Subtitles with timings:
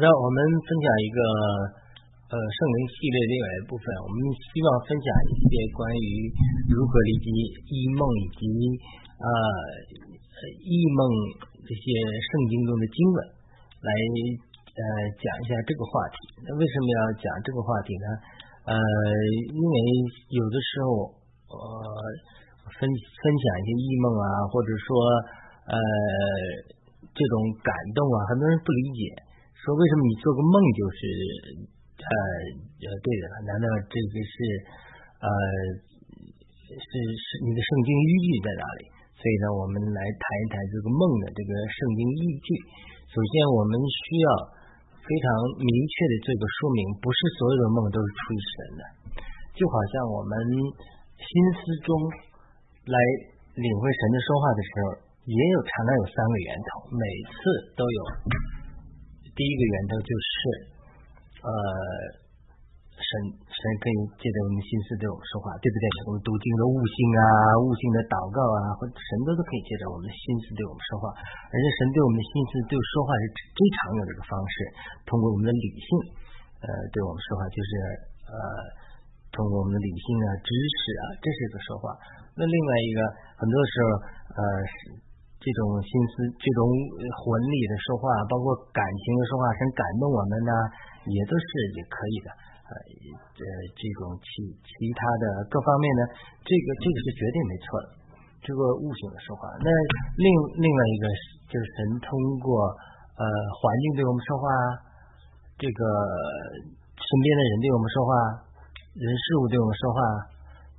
[0.00, 1.20] 让我们分享一个
[2.32, 4.16] 呃圣灵系列另外一部分，我们
[4.48, 6.08] 希望分享一些关于
[6.72, 7.28] 如何理解
[7.68, 8.40] 异梦以及
[9.20, 9.28] 呃
[10.64, 11.00] 异梦
[11.68, 11.84] 这些
[12.16, 13.18] 圣经中的经文，
[13.84, 13.90] 来
[14.72, 14.82] 呃
[15.20, 16.16] 讲一下这个话题。
[16.48, 18.06] 那为什么要讲这个话题呢？
[18.72, 18.74] 呃，
[19.52, 19.74] 因为
[20.32, 21.12] 有的时候
[21.44, 21.60] 呃
[22.72, 24.88] 分分享一些异梦啊，或者说
[25.68, 25.76] 呃
[27.12, 29.28] 这种感动啊，很多人不理解。
[29.60, 30.98] 说为什么你做个梦就是
[32.00, 32.12] 呃
[32.80, 33.34] 呃对的了？
[33.44, 34.34] 难道这个是
[35.20, 35.28] 呃
[36.70, 38.82] 是是你的圣经依据在哪里？
[39.20, 42.48] 所以呢，我们来谈一谈这个梦的这个圣经依据。
[43.12, 44.28] 首先，我们需要
[44.96, 45.26] 非常
[45.60, 48.82] 明确的这个说明，不是所有的梦都是出于神的。
[49.52, 50.32] 就好像我们
[51.20, 51.28] 心
[51.60, 51.92] 思中
[52.88, 52.96] 来
[53.60, 54.84] 领会神的说话的时候，
[55.28, 57.36] 也有常常有三个源头，每次
[57.76, 58.00] 都有。
[59.40, 60.36] 第一个源头就是，
[61.48, 61.50] 呃，
[62.92, 65.84] 神神可以借着我们心思对我们说话，对不对？
[66.04, 67.24] 我们读经的悟性啊，
[67.64, 71.08] 悟性的祷告啊，或神都都可以借着我们的心思对我们说话。
[71.48, 73.24] 而且神对我们的心思对说话是
[73.56, 74.54] 最常用的一个方式，
[75.08, 75.88] 通过我们的理性，
[76.60, 77.70] 呃，对我们说话，就是
[78.28, 78.36] 呃，
[79.32, 81.96] 通过我们的理性啊、知识啊，这是一个说话。
[82.36, 82.98] 那另外一个，
[83.40, 83.88] 很多时候，
[84.36, 84.42] 呃，
[85.40, 86.60] 这种心思，这种
[87.16, 90.52] 魂力的说话，包括感情的说话，神感动我们呢，
[91.08, 92.28] 也都是也可以的。
[92.68, 92.72] 呃，
[93.32, 93.40] 这
[93.72, 94.28] 这种其
[94.60, 96.02] 其他的各方面呢，
[96.44, 97.86] 这个这个是绝对没错的。
[98.44, 99.68] 这个悟性的说话，那
[100.20, 100.28] 另
[100.60, 101.04] 另外一个
[101.48, 102.08] 就是神通
[102.44, 102.68] 过
[103.16, 103.24] 呃
[103.56, 104.44] 环境对我们说话，
[105.56, 105.80] 这个
[107.00, 108.12] 身边的人对我们说话，
[108.92, 109.98] 人事物对我们说话，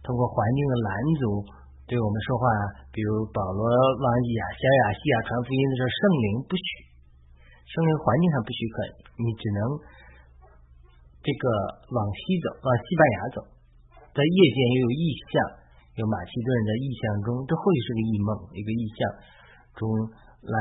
[0.05, 1.60] 通过环境的拦阻。
[1.92, 2.45] 对我们说话，
[2.95, 6.66] 比如保罗往亚小亚细亚传福音的时候，圣灵不许，
[7.67, 8.75] 圣灵环境上不许可，
[9.20, 9.59] 你只能
[11.19, 11.44] 这个
[11.92, 13.38] 往西走，往西班牙走。
[14.16, 15.03] 在夜间又有异
[15.36, 15.36] 象，
[16.00, 19.00] 有马其顿的异象中，这或许是个异梦，一个异象
[19.75, 19.84] 中
[20.47, 20.57] 来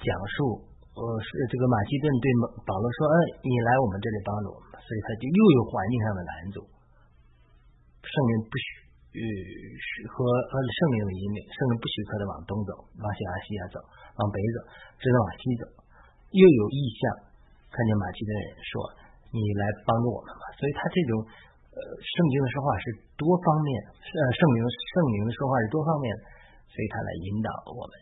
[0.00, 0.64] 讲述，
[0.96, 2.26] 呃，是这个马其顿对
[2.64, 6.64] 保罗说，嗯，你来我们这里帮助我们，所以他就又有环境上的拦阻，
[8.00, 8.79] 圣灵不许。
[9.10, 9.22] 与
[10.06, 12.70] 和和圣灵的引领，圣灵不许可的往东走，
[13.02, 13.82] 往西亚西亚走，
[14.18, 14.56] 往北走，
[15.02, 15.64] 只能往西走。
[16.30, 17.02] 又有意向，
[17.74, 18.70] 看见马其顿人说
[19.34, 21.26] ：“你来帮助我们吧。”所以他这种
[21.74, 22.84] 呃圣经的说话是
[23.18, 26.22] 多方面，呃圣灵圣灵的说话是多方面的，
[26.70, 27.92] 所以他来引导我们。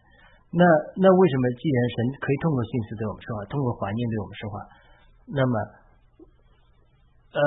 [0.52, 0.60] 那
[1.00, 4.56] 那为什么既然神可以通过信息对我们说话，通过环境对我们说话，
[5.32, 5.54] 那么
[7.32, 7.40] 呃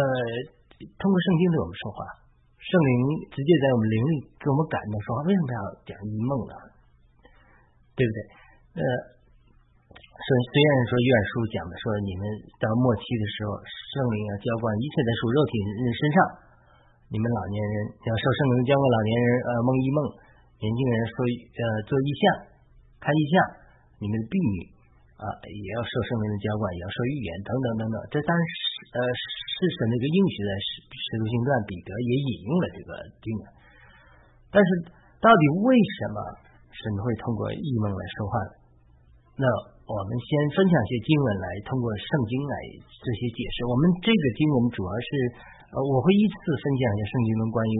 [0.98, 2.21] 通过圣经对我们说话？
[2.62, 2.94] 圣灵
[3.34, 6.54] 直接在我们灵里给我们感动，说为什么要讲一梦呢？
[7.98, 8.20] 对不对？
[8.78, 8.84] 呃，
[9.98, 12.24] 虽虽然说愿书讲的说你们
[12.62, 16.18] 到末期的时候，圣灵要浇灌一切在属肉体人身上，
[17.10, 17.76] 你们老年人
[18.08, 20.00] 要受圣灵浇灌，老年人呃梦一梦，
[20.62, 22.24] 年轻人说呃做异象，
[23.02, 23.34] 看异象，
[24.00, 24.80] 你们的婢女。
[25.22, 27.96] 啊，也要受圣灵的浇灌，也要受预言等等等等。
[28.10, 28.58] 这当然是
[28.90, 29.22] 呃是
[29.62, 32.90] 是神的一个应许在使使徒行传，彼得也引用了这个
[33.22, 33.42] 经文。
[34.50, 34.70] 但是
[35.22, 36.18] 到底为什么
[36.74, 38.54] 神会通过异梦来说话呢？
[39.38, 39.46] 那
[39.86, 42.56] 我们先分享一些经文来通过圣经来
[42.90, 43.70] 这些解释。
[43.70, 45.10] 我们这个经文主要是
[45.72, 47.76] 呃我会依次分享一下圣经中关于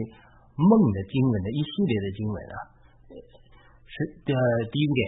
[0.54, 2.56] 梦的经文的一系列的经文啊。
[3.90, 3.96] 是
[4.30, 4.38] 呃
[4.70, 5.02] 第一点。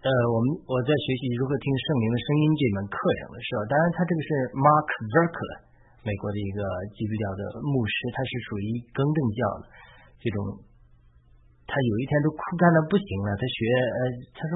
[0.00, 5.52] 呃，我们我在学习如何听圣灵的声音这门课程的时候，当然他这个是 Mark Verker，
[6.06, 6.60] 美国的一个
[6.96, 8.66] 基督教的牧师，他是属于
[8.96, 9.64] 更正教的
[10.20, 10.38] 这种。
[11.70, 14.00] 他有一天都枯干的不行了，他学呃，
[14.34, 14.54] 他说，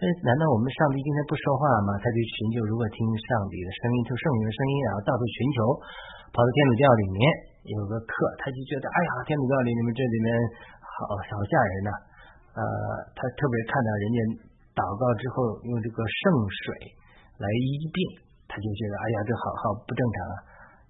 [0.00, 2.00] 呃，难道我们上帝今天不说话吗？
[2.00, 2.96] 他就寻求如何听
[3.28, 5.58] 上帝的声音，听圣灵的声音，然后到处寻求，
[6.32, 7.20] 跑到天主教里面
[7.68, 10.28] 有个课，他就觉得，哎呀，天主教里你们这里面
[10.80, 11.90] 好好吓人呐，
[12.56, 12.60] 呃，
[13.12, 14.18] 他特别看到人家。
[14.76, 16.20] 祷告之后用这个圣
[16.52, 16.64] 水
[17.40, 17.96] 来医病，
[18.44, 20.36] 他就觉得哎呀，这好好不正常啊。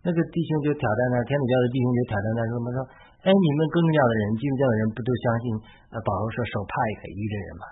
[0.07, 2.79] 那个弟兄就挑战他，天主教的弟兄就挑战他，说么说，
[3.27, 5.45] 哎，你们更教的人、基督教的人不都相信
[5.91, 7.65] 呃保罗说手帕也可以医治人吗？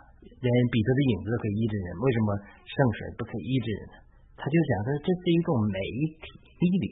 [0.42, 2.28] 连彼得的影子都可以医治人，为什么
[2.66, 3.96] 圣水不可以医治人呢？
[4.34, 5.78] 他就讲说这是一种媒
[6.18, 6.26] 体
[6.58, 6.86] 力量，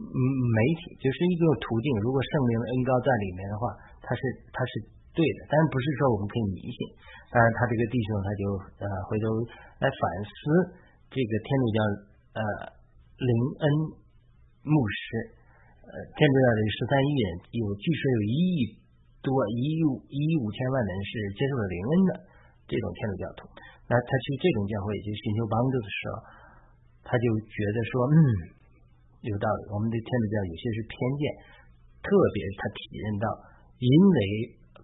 [0.00, 0.18] 嗯，
[0.48, 1.86] 媒体就是一个途径。
[2.00, 3.68] 如果圣灵的恩高在里面的话，
[4.00, 4.72] 它是它是
[5.12, 6.78] 对的，但是不是说我们可以迷信。
[7.30, 8.42] 当然，他这个弟兄他就
[8.80, 9.26] 呃回头
[9.82, 10.32] 来反思
[11.10, 11.78] 这个天主教
[12.38, 12.40] 呃
[13.18, 13.64] 林恩
[14.64, 15.36] 牧师
[15.84, 18.58] 呃天主教的十三亿人有据说有一亿
[19.20, 22.10] 多一亿一亿五千万人是接受了林恩的
[22.64, 23.44] 这种天主教徒，
[23.88, 26.14] 那他去这种教会去寻求帮助的时候，
[27.04, 28.16] 他就觉得说，嗯，
[29.28, 31.24] 有道理，我们对天主教有些是偏见，
[32.00, 33.28] 特别他体认到，
[33.76, 34.18] 因为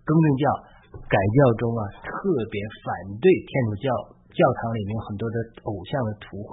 [0.05, 0.45] 更正教
[0.93, 2.13] 改教中啊，特
[2.53, 3.89] 别反对天主教
[4.29, 6.53] 教堂里面很多的偶像的图画，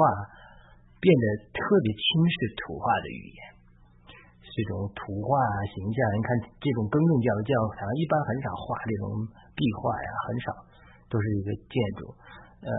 [0.97, 3.39] 变得特别轻视图画的语言，
[4.49, 9.05] 这种图画啊形象，你看这种更正教的教堂一般很少画这种
[9.53, 10.47] 壁画呀，很少，
[11.07, 12.09] 都是一个建筑，
[12.65, 12.69] 呃，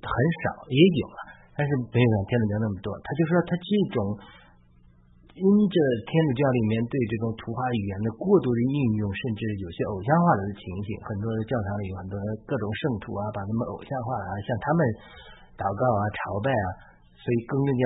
[0.00, 1.18] 很少也有了。
[1.56, 3.96] 但是没有天主教那么多，他就说他这种
[5.36, 12.16] 因着天主教里面对这种图画语言的过度的应用，甚至有些偶像化的情形，很多的教堂里有很多
[12.48, 14.80] 各种圣徒啊，把他们偶像化啊，向他们
[15.60, 16.66] 祷告啊、朝拜啊，
[17.16, 17.84] 所以更正教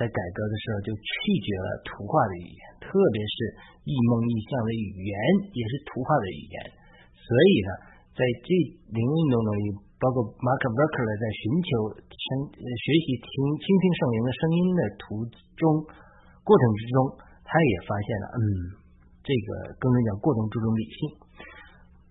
[0.00, 3.36] 在改革的时候就拒绝了图画的语言，特别是
[3.84, 5.14] 异梦异象的语言
[5.52, 6.56] 也是图画的语言，
[7.12, 7.70] 所以呢，
[8.16, 8.48] 在这
[8.92, 9.52] 灵运动中。
[10.02, 12.26] 包括马克·伯克勒在寻求声
[12.58, 15.22] 学习听倾听圣灵的声音的途
[15.54, 15.62] 中
[16.42, 16.96] 过程之中，
[17.46, 18.42] 他也发现了，嗯，
[19.22, 20.98] 这个更正教过度注重理性，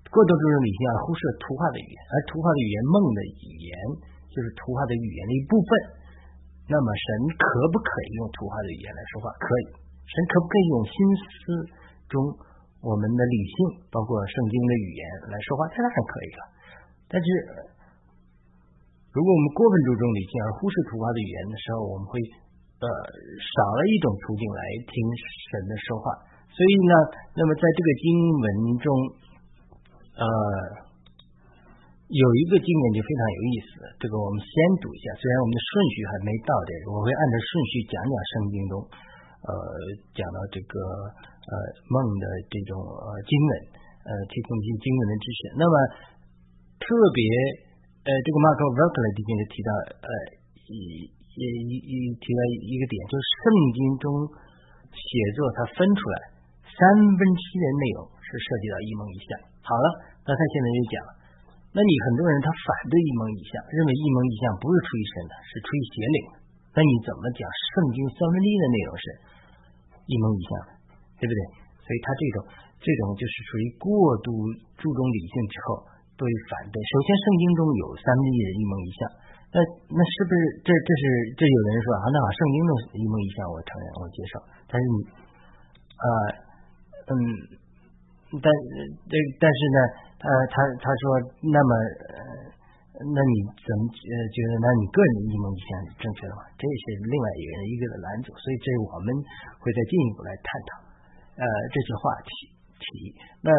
[0.07, 3.71] 过度注重理性而忽视了图画的语言，而图画的语言梦的语言
[4.31, 5.69] 就是图画的语言的一部分。
[6.71, 9.27] 那么神可不可以用图画的语言来说话？
[9.35, 9.75] 可以。
[10.07, 11.35] 神可不可以用心思
[12.07, 12.15] 中
[12.79, 13.56] 我们的理性，
[13.91, 15.68] 包括圣经的语言来说话？
[15.75, 16.41] 当然可以了。
[17.12, 17.27] 但是。
[19.12, 22.15] 如果我们过分注重理性而忽视图画的语言的时候，我们会
[22.79, 22.88] 呃
[23.35, 24.95] 少了一种途径来听
[25.51, 26.15] 神的说话。
[26.47, 26.94] 所以呢，
[27.35, 28.07] 那么在这个经
[28.39, 28.47] 文
[28.79, 28.88] 中，
[30.15, 30.23] 呃，
[32.11, 33.69] 有一个经文就非常有意思。
[33.95, 34.51] 这个我们先
[34.83, 38.73] 读一下，虽然我们的顺序还没到这个，我会按照顺序讲讲圣经中
[39.47, 39.51] 呃
[40.13, 40.75] 讲到这个
[41.47, 41.53] 呃
[41.87, 43.51] 梦的这种呃经文，
[44.05, 45.39] 呃提供一些经文的知识。
[45.55, 45.73] 那么
[46.83, 47.23] 特别。
[48.01, 49.69] 呃，这个 Mark v e r k l e 里面就提到，
[50.01, 50.09] 呃，
[50.73, 51.05] 一
[51.37, 51.45] 一
[51.85, 53.45] 一提到一个点，就是圣
[53.77, 54.05] 经中
[54.89, 55.05] 写
[55.37, 56.17] 作它分出来
[56.65, 59.29] 三分之一的内容是涉及到一梦一象。
[59.61, 59.85] 好了，
[60.25, 60.95] 那他现在就讲，
[61.71, 66.18] 那你很多人他反对一梦一象，认为一梦一象不是出于神的，是出于邪灵。
[66.75, 67.41] 那你怎么讲
[67.75, 69.06] 圣经三分之一的内容是
[70.07, 70.51] 一梦一象，
[71.19, 71.41] 对不对？
[71.83, 72.38] 所以他这种
[72.79, 73.89] 这种就是属于过
[74.23, 74.29] 度
[74.79, 75.89] 注重理性之后。
[76.21, 76.77] 会反对。
[76.77, 79.00] 首先，圣经中有三分之一的一梦一象，
[79.50, 79.57] 那
[79.89, 81.03] 那是不是这这是
[81.33, 84.33] 这有的人说啊，那圣经中一梦一象，我承认我接受。
[84.69, 84.97] 但是你
[85.97, 86.06] 啊
[87.09, 87.18] 嗯，
[88.39, 88.48] 但
[89.10, 89.80] 这但是呢，
[90.22, 91.04] 他，他他说，
[91.44, 91.72] 那么
[93.01, 94.51] 那你怎么觉得？
[94.62, 96.48] 那你个人的一梦一想正确的吗？
[96.56, 99.07] 这是另外一个人一个的拦阻，所以这我们
[99.60, 100.69] 会再进一步来探讨
[101.42, 102.30] 呃这些话题
[102.80, 102.86] 题
[103.42, 103.51] 那。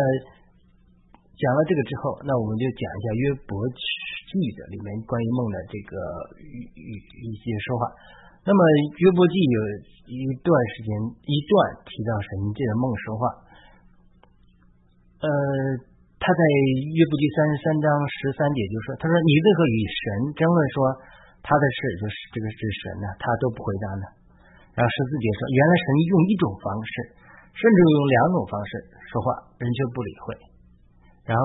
[1.32, 5.98] 讲了这个之后，那我们就讲一下约伯记的里面关于梦的这个
[6.38, 7.82] 一一一些说话。
[8.46, 8.60] 那么
[9.00, 9.58] 约伯记有
[10.06, 10.92] 一段时间
[11.26, 11.52] 一段
[11.82, 13.24] 提到神界的梦说话。
[15.22, 15.28] 呃，
[16.18, 16.42] 他在
[16.98, 20.02] 约伯记三十三章十三节就说：“他说你为何与神
[20.34, 20.76] 争论说
[21.46, 23.06] 他的事就是这个是神呢？
[23.22, 24.04] 他都不回答呢？”
[24.74, 26.92] 然后十四节说：“原来神用一种方式，
[27.54, 28.70] 甚至用两种方式
[29.14, 29.26] 说话，
[29.62, 30.26] 人却不理会。”
[31.30, 31.42] 然后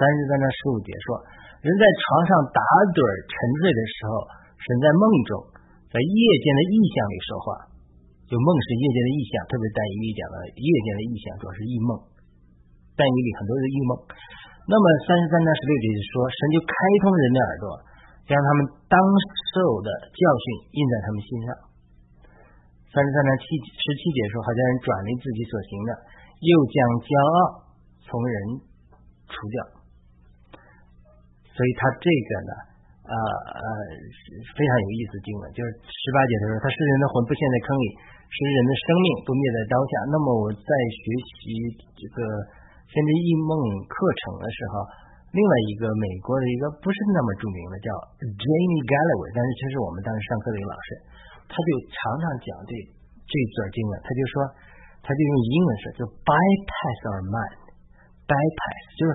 [0.00, 1.20] 三十三章十五节说，
[1.60, 2.64] 人在床上打
[2.96, 2.96] 盹
[3.28, 4.12] 沉睡的时候，
[4.56, 5.32] 神在梦中，
[5.92, 7.46] 在夜间的意象里说话。
[8.24, 11.90] 就梦是夜间的意象，特别但以理讲的夜间的意象主要是异梦。
[13.02, 13.90] 在你里很多是异梦。
[14.70, 16.70] 那么三十三章十六节是说，神就开
[17.02, 17.66] 通人的耳朵，
[18.30, 18.94] 将他们当
[19.50, 21.48] 受的教训印在他们心上。
[22.94, 25.90] 三十三章七十七节说，好像人转离自己所行的，
[26.38, 27.38] 又将骄傲
[28.06, 28.70] 从人。
[29.32, 29.56] 除掉，
[31.56, 32.52] 所以他这个呢，
[33.08, 33.64] 呃呃，
[34.52, 35.16] 非常有意思。
[35.24, 37.86] 经文就是十八节的时候，他是人的魂不陷在坑里，
[38.28, 39.92] 是人的生命不灭在刀下。
[40.12, 41.40] 那么我在学习
[41.96, 42.20] 这个
[42.92, 43.56] 甚至异梦
[43.88, 44.84] 课程的时候，
[45.32, 47.88] 另外一个美国的一个不是那么著名的叫
[48.20, 50.88] Jamie Galloway，但是其实我们当时上课的一个老师，
[51.48, 52.72] 他就常常讲这
[53.24, 54.34] 这段经文，他就说，
[55.00, 57.60] 他就用英文说，就 bypass our mind。
[58.28, 59.10] bypass 就是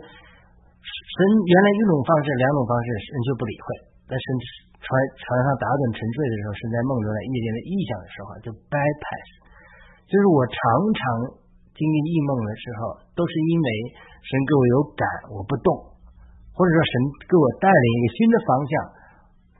[0.81, 3.65] 神原来一种方式，两种方式神就不理会。
[4.09, 4.23] 但是
[4.81, 4.87] 床
[5.21, 9.27] 床上打盹沉睡的时候，神在梦中在夜间的意象的时候，就 bypass。
[10.09, 10.57] 就是我常
[10.95, 11.01] 常
[11.77, 13.69] 经历异梦的时候，都是因为
[14.25, 15.69] 神给我有感，我不动，
[16.51, 16.93] 或者说神
[17.29, 18.71] 给我带领一个新的方向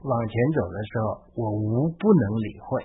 [0.09, 1.05] 往前走的时候，
[1.37, 2.81] 我无不能理会，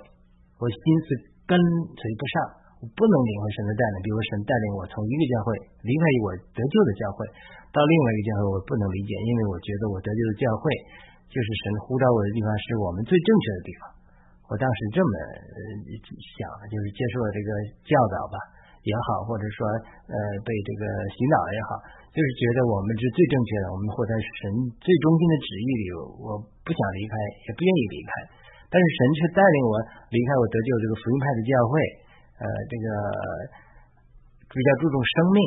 [0.61, 1.07] 我心思
[1.49, 2.63] 跟随不上。
[2.83, 5.55] 我不能领会神的带领，比如神带领我从一个教会
[5.87, 7.23] 离开我得救的教会，
[7.71, 10.67] 到另外一个教会，我不能理解，因为我觉得我得救的教会
[11.31, 13.83] 就是神呼召我的地方，是我们最正确的地方，
[14.51, 15.13] 我当时这么
[15.95, 17.49] 想，就是接受了这个
[17.87, 18.37] 教导吧。
[18.83, 19.63] 也好，或者说
[20.11, 20.83] 呃被这个
[21.15, 21.71] 洗脑也好，
[22.11, 24.41] 就是觉得我们是最正确的，我们活在神
[24.83, 25.85] 最中心的旨意里，
[26.19, 26.35] 我
[26.67, 27.15] 不想离开，
[27.47, 28.11] 也不愿意离开。
[28.67, 29.73] 但是神却带领我
[30.11, 31.73] 离开我得救这个福音派的教会，
[32.43, 32.87] 呃，这个
[34.51, 35.39] 比较注重生命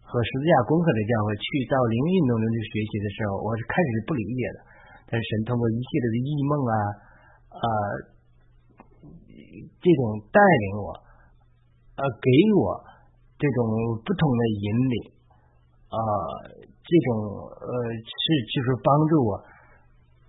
[0.00, 4.58] 和十字架功课的教会，去到灵运动中去学习的时候，我是开始是不理解的。
[5.12, 6.74] 但是神通过一系列的异梦啊，
[7.52, 7.64] 呃。
[9.52, 10.02] 这种
[10.32, 10.94] 带领我，
[12.02, 12.28] 呃，给
[12.58, 12.82] 我
[13.38, 13.58] 这种
[14.02, 14.96] 不同的引领，
[15.86, 15.98] 啊，
[16.66, 17.08] 这种
[17.46, 19.30] 呃是就是帮助我，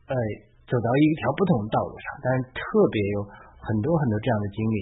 [0.06, 0.14] 呃，
[0.70, 2.06] 走到一条不同的道路上。
[2.22, 2.62] 但是特
[2.94, 3.26] 别有
[3.58, 4.78] 很多很多这样的经历，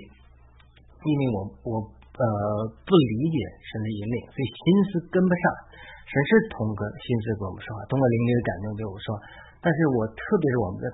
[1.08, 2.24] 因为我我呃
[2.84, 3.38] 不理解
[3.72, 5.44] 神的引领，所以心思跟不上。
[6.12, 9.24] 神是通过心思跟我们说话，通过灵力的感动跟我们说话。
[9.64, 10.86] 但是我特别是我们的，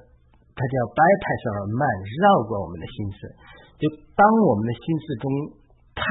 [0.53, 3.19] 他叫 bypass our mind，绕过我们的心思。
[3.81, 5.25] 就当我们的心思中
[5.97, 6.05] 太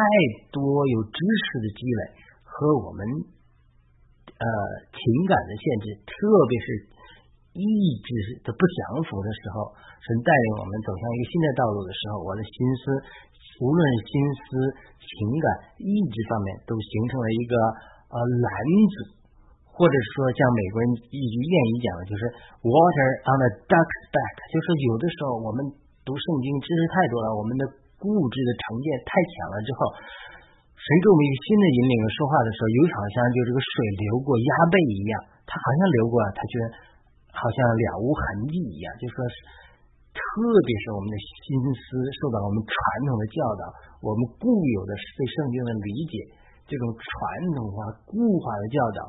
[0.51, 0.59] 多
[0.91, 2.01] 有知识的积累
[2.43, 2.99] 和我们
[4.27, 4.47] 呃
[4.91, 5.01] 情
[5.31, 6.15] 感的限制，特
[6.51, 6.67] 别是
[7.55, 7.63] 意
[8.03, 8.09] 志
[8.43, 9.71] 的不降服的时候，
[10.03, 12.53] 神带领我们走向一个新的道路的时候，我的心
[12.83, 12.83] 思
[13.63, 14.45] 无论是心思、
[14.99, 15.47] 情感、
[15.79, 17.55] 意志方面，都形成了一个
[18.11, 18.51] 呃篮
[18.91, 18.95] 子，
[19.71, 22.23] 或者说像美国人一句谚语讲的，就是
[22.67, 25.87] “water on a duck's back”，就是有的时候我们。
[26.07, 27.67] 读圣经知识太多了，我们的
[27.99, 29.55] 固执的成见太强了。
[29.65, 29.79] 之后，
[30.77, 33.71] 神给我们一个新的引领，说话的时候，有好像就这个水
[34.07, 35.15] 流过鸭背一样，
[35.49, 36.53] 它好像流过，它却
[37.33, 38.87] 好像了无痕迹一样。
[39.01, 39.19] 就说，
[40.17, 40.21] 特
[40.65, 42.73] 别是我们的心思受到我们传
[43.09, 43.63] 统的教导，
[44.01, 46.15] 我们固有的对圣经的理解，
[46.69, 47.05] 这种传
[47.57, 47.77] 统化、
[48.09, 49.01] 固化的教导，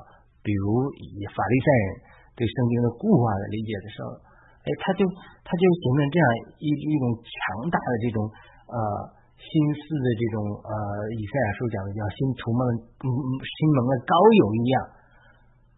[0.44, 1.88] 比如以法利赛人
[2.36, 4.10] 对圣经的固化的理解的时候。
[4.68, 5.08] 哎，他就
[5.48, 6.28] 他就形成这样
[6.60, 8.20] 一一种强大的这种
[8.68, 8.78] 呃
[9.38, 10.72] 新式的这种呃
[11.16, 12.62] 以赛亚书讲的叫新涂蒙
[13.06, 13.08] 嗯
[13.40, 14.76] 心蒙了膏油一样，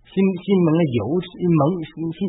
[0.08, 2.20] 新新蒙了油蒙新新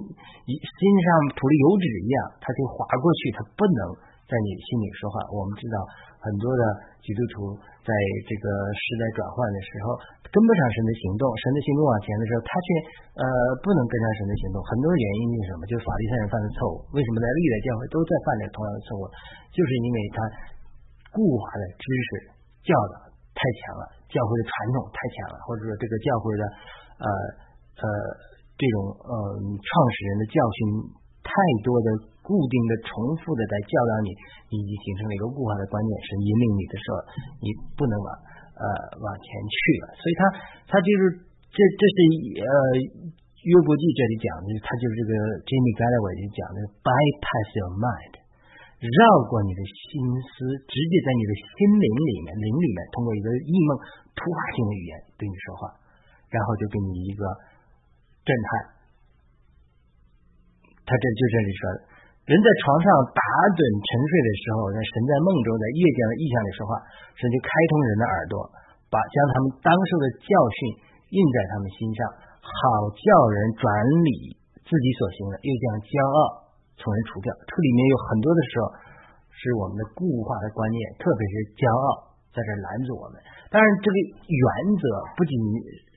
[0.47, 3.81] 心上涂了油脂一样，它就滑过去，它不能
[4.31, 5.19] 在你心里说话。
[5.35, 5.83] 我们知道
[6.23, 6.63] 很多的
[7.03, 7.91] 基督徒在
[8.31, 9.99] 这个时代转换的时候。
[10.31, 12.67] 跟不上神的行动，神的行动往前的时候，他却
[13.19, 13.25] 呃
[13.67, 14.63] 不能跟上神的行动。
[14.63, 15.67] 很多原因是什么？
[15.67, 16.87] 就是法律上人犯的错误。
[16.95, 19.11] 为什么在历代教会都在犯着同样的错误？
[19.51, 20.23] 就是因为他
[21.11, 22.31] 固化的知识
[22.63, 26.43] 教导太强了，教会的传统太强了，或者说这个教会的
[27.03, 27.07] 呃
[27.83, 27.85] 呃
[28.55, 29.13] 这种呃
[29.51, 30.59] 创始人的教训
[31.27, 31.35] 太
[31.67, 31.87] 多的
[32.31, 34.15] 固定的重复的在教导你，
[34.55, 35.91] 已经形成了一个固化的观念。
[36.07, 36.95] 神引领你的时候，
[37.43, 38.11] 你不能往。
[38.61, 38.69] 呃，
[39.01, 40.23] 往前去了，所以他
[40.69, 41.17] 他就是
[41.49, 41.97] 这这是
[42.45, 42.53] 呃
[43.17, 45.13] 约伯记这里讲的，他就是这个
[45.49, 48.21] Jimmy Galloway 就讲的 bypass your mind，
[48.85, 49.01] 绕
[49.33, 53.71] 过你的心思，直接在你的心灵里面灵里面，通过一个异梦
[54.13, 55.73] 突发性的语言对你说话，
[56.29, 57.25] 然后就给你一个
[58.29, 58.77] 震撼。
[60.85, 61.79] 他这就这里说的。
[62.31, 63.23] 人在床上打
[63.59, 66.79] 盹沉睡的时候，那神在梦中在夜间的意象里说话，
[67.19, 68.39] 神就开通人的耳朵，
[68.87, 70.59] 把将他们当受的教训
[71.11, 72.07] 印在他们心上，
[72.39, 73.67] 好叫人转
[74.07, 77.35] 理自己所行的，又将骄傲从人除掉。
[77.35, 78.65] 这里面有很多的时候
[79.35, 83.19] 是我们的固化的观念，特别是骄傲在这拦住我们。
[83.51, 84.47] 当然，这个原
[84.79, 84.85] 则
[85.19, 85.35] 不仅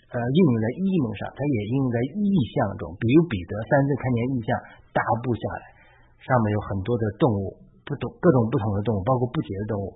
[0.09, 2.25] 呃应用在意梦上，它也应用在意
[2.57, 2.89] 象中。
[2.97, 4.49] 比如彼得三次看见意象，
[4.97, 5.72] 大步下来。
[6.23, 9.91] 上面有很多的动物，不同各种不同的动物，包括不洁的动物，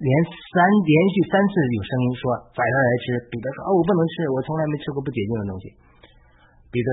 [0.00, 2.22] 连三连续三次有声音说
[2.56, 3.04] 宰它来吃。
[3.28, 5.64] 彼得说：“哦，我不能吃，我从来没吃过不洁净的东西。”
[6.72, 6.88] 彼得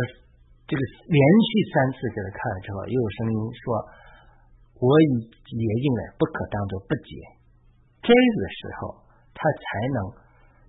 [0.67, 3.63] 这个连续三次给他看了之后，又有声音说
[4.83, 7.11] ：“我以洁净的不可当做不洁。”
[8.03, 9.63] 这个时候，他才
[9.95, 9.99] 能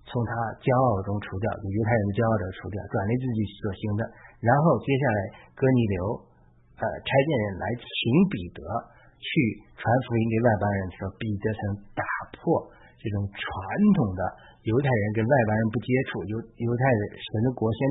[0.07, 0.31] 从他
[0.63, 4.01] 骄傲中除掉犹太人骄傲的除掉，转为自己所行的。
[4.39, 5.19] 然后接下来，
[5.51, 6.26] 哥尼流。
[6.77, 7.89] 呃，差遣人来请
[8.29, 8.61] 彼得
[9.17, 9.29] 去
[9.73, 11.61] 传福音给外邦人的时候，彼得曾
[11.97, 12.05] 打
[12.37, 12.69] 破
[13.01, 13.41] 这种传
[13.97, 14.21] 统的
[14.61, 17.81] 犹太人跟外邦人不接触，犹犹太人神的国先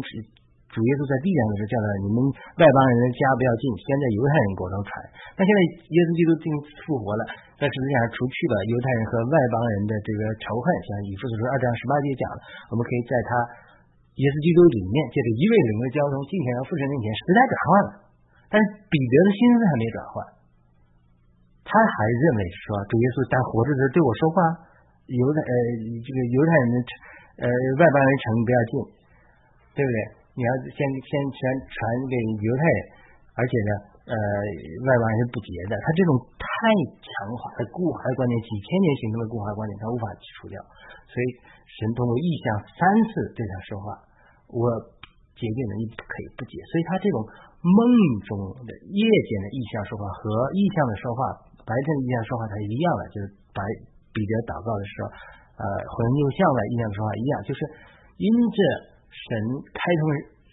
[0.70, 2.18] 主耶稣在地上的时候叫他你们
[2.58, 4.90] 外邦人的家不要进，先在犹太人国中传。
[5.34, 5.58] 那现在
[5.90, 6.46] 耶稣基督经
[6.86, 7.22] 复活了，
[7.58, 12.38] 在十字架上除去了犹太人和外邦人的这个仇恨，像以弗所书二章十八节讲的，
[12.70, 13.30] 我们可以在他
[14.20, 17.90] 耶稣基督里面借着一位灵的交通，进行到父神面前，时代转换了。
[18.46, 20.14] 但是彼得的心思还没转换，
[21.66, 24.38] 他还认为说主耶稣在活着的时候对我说话，
[25.10, 25.52] 犹太呃
[26.02, 26.76] 这个犹太人的
[27.42, 27.44] 呃
[27.78, 28.72] 外邦人城不要进，
[29.74, 29.98] 对不对？
[30.36, 32.80] 你要先先传传给犹太人，
[33.34, 33.70] 而且呢
[34.10, 35.74] 呃外邦人是不洁的。
[35.80, 36.46] 他这种太
[37.02, 40.06] 强化的固化的观念，几千年形成的固化观念，他无法
[40.38, 40.60] 除掉。
[41.10, 41.26] 所以
[41.66, 42.44] 神通过意象
[42.78, 43.86] 三次对他说话，
[44.52, 44.64] 我
[45.36, 46.56] 洁净的，你不可以不解。
[46.72, 47.20] 所以他这种
[47.60, 47.78] 梦
[48.24, 48.30] 中
[48.64, 50.24] 的夜间的意象说话和
[50.56, 51.20] 意象的说话，
[51.62, 53.60] 白天的意象说话，它是一样的，就是白
[54.16, 55.06] 彼得祷告的时候，
[55.60, 57.60] 呃，魂又像的意象说话一样，就是
[58.16, 58.58] 因着
[59.12, 59.28] 神
[59.76, 60.02] 开通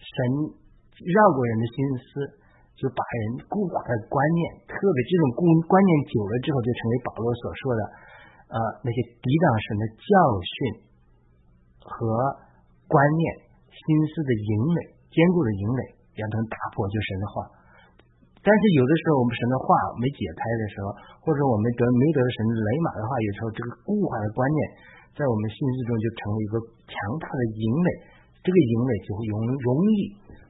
[0.03, 0.15] 神
[0.99, 2.09] 绕过人的心思，
[2.75, 7.81] 就把人固化的观念，特别这种固观念久了之后，就成为保罗所说的
[8.51, 10.11] 呃那些抵挡神的教
[10.43, 10.55] 训
[11.87, 11.95] 和
[12.89, 13.23] 观念
[13.73, 14.77] 心思的营垒，
[15.09, 15.81] 坚固的营垒，
[16.21, 17.33] 让他们打破就神的话。
[18.43, 19.65] 但是有的时候我们神的话
[19.97, 20.91] 没解开的时候，
[21.23, 24.59] 或者我们得没得神雷马的话，有时候这个固化的观念
[25.15, 26.55] 在我们心思中就成为一个
[26.91, 27.89] 强大的营垒，
[28.43, 29.97] 这个营垒就会容容易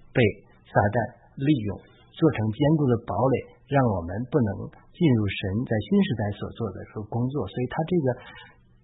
[0.09, 0.19] 被
[0.65, 0.97] 撒旦
[1.37, 1.77] 利用，
[2.17, 3.35] 做成坚固的堡垒，
[3.69, 4.49] 让我们不能
[4.89, 7.45] 进入神在新时代所做的这个工作。
[7.45, 8.07] 所以，他这个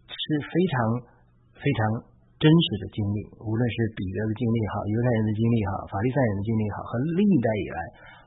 [0.05, 0.75] 是非常
[1.57, 1.79] 非常
[2.39, 7.79] 真实的经历，无论是彼得的经历好，犹太人的经历好，法利赛人的经历好，和历代以来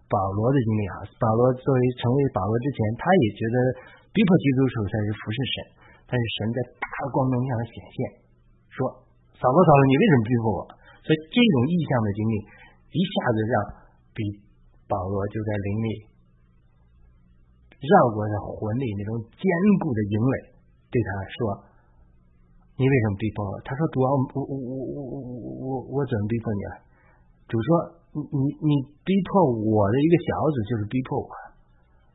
[0.05, 0.95] 保罗的经历好。
[1.17, 3.57] 保罗作为成为保罗之前，他也觉得
[4.13, 5.55] 逼迫基督时候才是服侍神，
[6.05, 7.97] 但是神在大光明向他显现，
[8.69, 8.85] 说
[9.41, 10.61] 扫罗扫罗，你为什么逼迫我？
[11.01, 12.35] 所以这种意象的经历，
[12.93, 13.55] 一下子让
[14.13, 14.21] 比
[14.93, 15.89] 保罗就在灵里
[17.81, 19.43] 绕过在魂里那种坚
[19.81, 20.37] 固的营垒，
[20.93, 21.72] 对他说。
[22.77, 23.61] 你为什么逼迫我？
[23.63, 26.75] 他说：“主啊，我我我我我我我怎么逼迫你了？”
[27.47, 27.69] 主说
[28.17, 28.71] ：“你你你
[29.05, 31.29] 逼迫我的一个小子，就是逼迫我；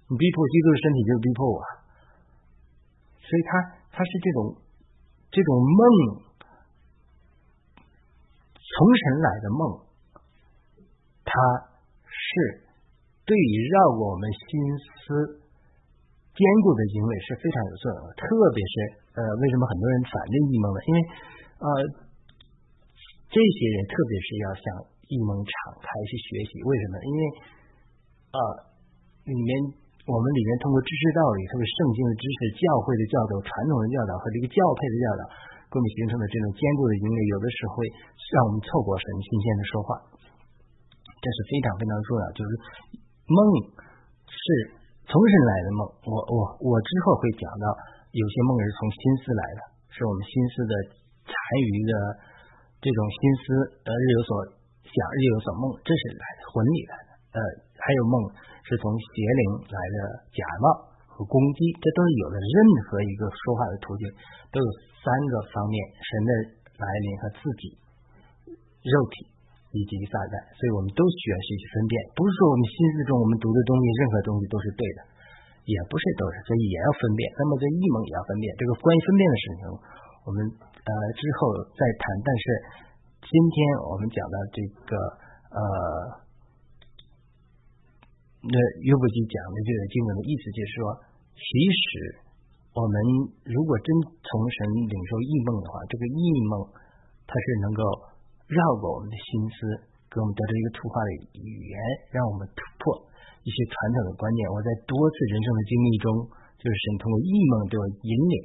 [0.10, 1.58] 你逼迫基督的身体，就是逼迫我。
[3.22, 3.50] 所以，他
[3.92, 4.58] 他是这种
[5.30, 5.82] 这种梦，
[8.58, 9.62] 从神来的梦，
[11.24, 11.32] 他
[12.08, 12.66] 是
[13.26, 14.40] 对于绕过我们心
[14.80, 15.42] 思
[16.38, 18.74] 坚固的营垒是非常有作用的，特别是。”
[19.18, 20.78] 呃，为什么很多人反对异梦呢？
[20.86, 20.98] 因为
[21.58, 21.66] 呃，
[23.34, 24.62] 这些人特别是要向
[25.10, 26.62] 异梦敞开去学习。
[26.62, 27.02] 为什么？
[27.02, 27.22] 因为
[28.30, 28.38] 啊，
[29.26, 29.50] 里面
[30.06, 35.22] 我们里面通过知识道理，特别圣经的知识、教会的教导、传统的教导和这个教配的教导，
[35.74, 37.90] 给我们形成的这种坚固的营垒，有的时候会
[38.38, 39.90] 让我们错过神新鲜的说话。
[41.18, 42.26] 这是非常非常重要。
[42.38, 42.50] 就是
[43.26, 43.38] 梦
[44.30, 44.46] 是
[45.08, 45.82] 从神来的梦。
[46.06, 47.68] 我我我之后会讲到。
[48.08, 49.62] 有些梦是从心思来的，
[49.94, 50.74] 是我们心思的
[51.28, 51.94] 残余的
[52.82, 53.46] 这种心思，
[53.84, 54.32] 呃，日有所
[54.82, 57.10] 想，日有所梦，这是来的魂里来的。
[57.36, 57.40] 呃，
[57.78, 58.16] 还有梦
[58.66, 59.98] 是从邪灵来的
[60.34, 60.66] 假冒
[61.14, 62.36] 和攻击，这都是有的。
[62.42, 62.58] 任
[62.90, 64.08] 何一个说话的途径
[64.50, 64.70] 都有
[65.04, 66.32] 三个方面：神的
[66.80, 67.64] 来临和自己、
[68.82, 69.30] 肉体
[69.76, 70.36] 以及撒旦。
[70.56, 75.20] 所以我们都需要学习分辨，不是说我们心思中我们读的东西，任何东西都是对的。
[75.68, 77.28] 也不是都是，所以也要分辨。
[77.36, 78.48] 那么这异梦也要分辨。
[78.56, 79.62] 这个关于分辨的事情，
[80.24, 82.04] 我们呃之后再谈。
[82.24, 82.44] 但是
[83.20, 84.92] 今天我们讲的这个
[85.52, 85.60] 呃，
[88.48, 90.80] 那约伯记讲的这个经文的意思就是说，
[91.36, 92.16] 其实
[92.72, 92.96] 我们
[93.44, 93.92] 如果真
[94.24, 96.64] 从神领受异梦的话，这个异梦
[97.28, 97.84] 它是能够
[98.48, 99.58] 绕过我们的心思，
[100.08, 101.76] 给我们得到一个突化的语言，
[102.16, 102.96] 让我们突破。
[103.44, 106.08] 一些传统的观念，我在多次人生的经历中，
[106.56, 108.36] 就是神通过异梦对我引领，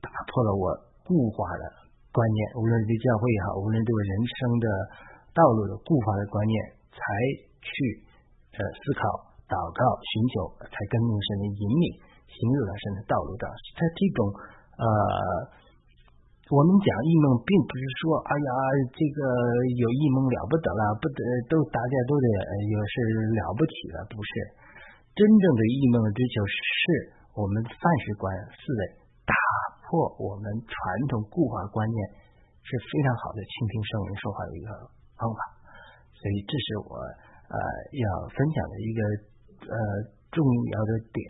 [0.00, 0.72] 打破了我
[1.04, 1.64] 固化的
[2.12, 4.66] 观念，无论对教会也好，无论对我人生的
[5.36, 6.56] 道路的固化的观念，
[6.88, 7.00] 才
[7.60, 7.72] 去
[8.56, 9.04] 呃思考、
[9.52, 11.84] 祷告、寻求，才跟从神的引领，
[12.24, 13.44] 行入了神的道路上。
[13.76, 14.20] 在这种
[14.80, 15.60] 呃。
[16.48, 18.50] 我们讲异梦，并不是说，哎呀，
[18.96, 19.20] 这个
[19.68, 22.26] 有异梦了不得了，不得都大家都得
[22.64, 22.94] 有是
[23.36, 24.30] 了不起了，不是。
[25.12, 26.56] 真正的异梦追求是
[27.36, 28.80] 我们范式观思维
[29.28, 29.36] 打
[29.84, 30.72] 破我们传
[31.12, 32.00] 统固化观念，
[32.64, 34.72] 是非常好的倾听圣人说话的一个
[35.20, 35.40] 方法。
[36.16, 36.96] 所以这是我
[37.52, 37.56] 呃
[37.92, 39.00] 要分享的一个
[39.68, 39.76] 呃
[40.32, 40.40] 重
[40.72, 41.20] 要的点。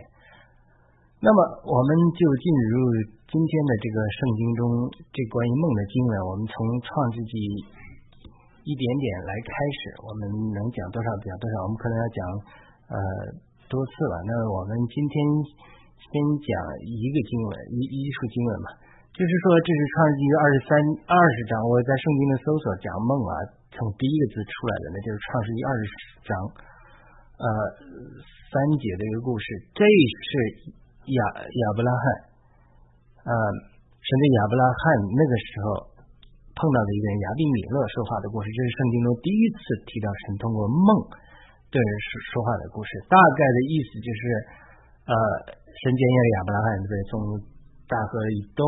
[1.18, 3.16] 那么我们就进入。
[3.28, 4.60] 今天的这个圣经中，
[5.12, 7.36] 这关于梦的经文，我们从创世纪
[8.64, 10.24] 一点点来开始，我们
[10.56, 12.18] 能讲多少讲多少，我们可能要讲
[12.88, 12.96] 呃
[13.68, 14.16] 多次了。
[14.24, 15.12] 那我们今天
[16.00, 16.08] 先
[16.40, 16.50] 讲
[16.88, 18.72] 一个经文，一一处经文嘛，
[19.12, 20.70] 就是说这是创世纪二十三
[21.04, 23.32] 二十章，我在圣经的搜索讲梦啊，
[23.76, 25.88] 从第一个字出来的，那就是创世纪二十
[26.24, 26.30] 章
[27.44, 27.46] 呃
[28.48, 29.44] 三节的一个故事，
[29.76, 30.32] 这是
[31.12, 32.02] 亚亚伯拉罕。
[33.28, 33.32] 呃，
[34.00, 34.80] 神对亚伯拉罕
[35.12, 35.66] 那个时候
[36.56, 40.88] 碰到的一个人亚比米勒说话的故事，这是圣经中第一次提到神通过梦
[41.68, 42.90] 对人说说话的故事。
[43.12, 44.22] 大概的意思就是，
[45.12, 45.14] 呃，
[45.52, 47.12] 神拣选了亚伯拉罕，对，从
[47.84, 48.64] 大河以东，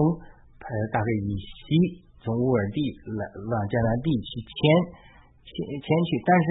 [0.61, 2.79] 还有大河以西，从乌尔地
[3.17, 4.55] 来往迦南地去迁
[5.49, 6.11] 迁迁去。
[6.29, 6.47] 但是，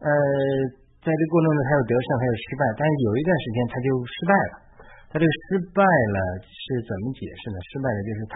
[0.00, 0.10] 呃，
[1.04, 2.62] 在这过程中他有得胜，还有失败。
[2.80, 4.54] 但是有一段时间他就失败了。
[5.10, 7.58] 他这个失败了是怎么解释呢？
[7.74, 8.34] 失败了就是他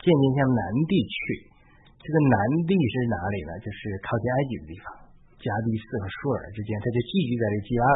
[0.00, 1.52] 渐渐向南地去。
[2.00, 3.52] 这个南地是哪里呢？
[3.60, 4.86] 就是靠近埃及的地方，
[5.36, 7.88] 加迪斯和舒尔之间，他就寄居在这基尔。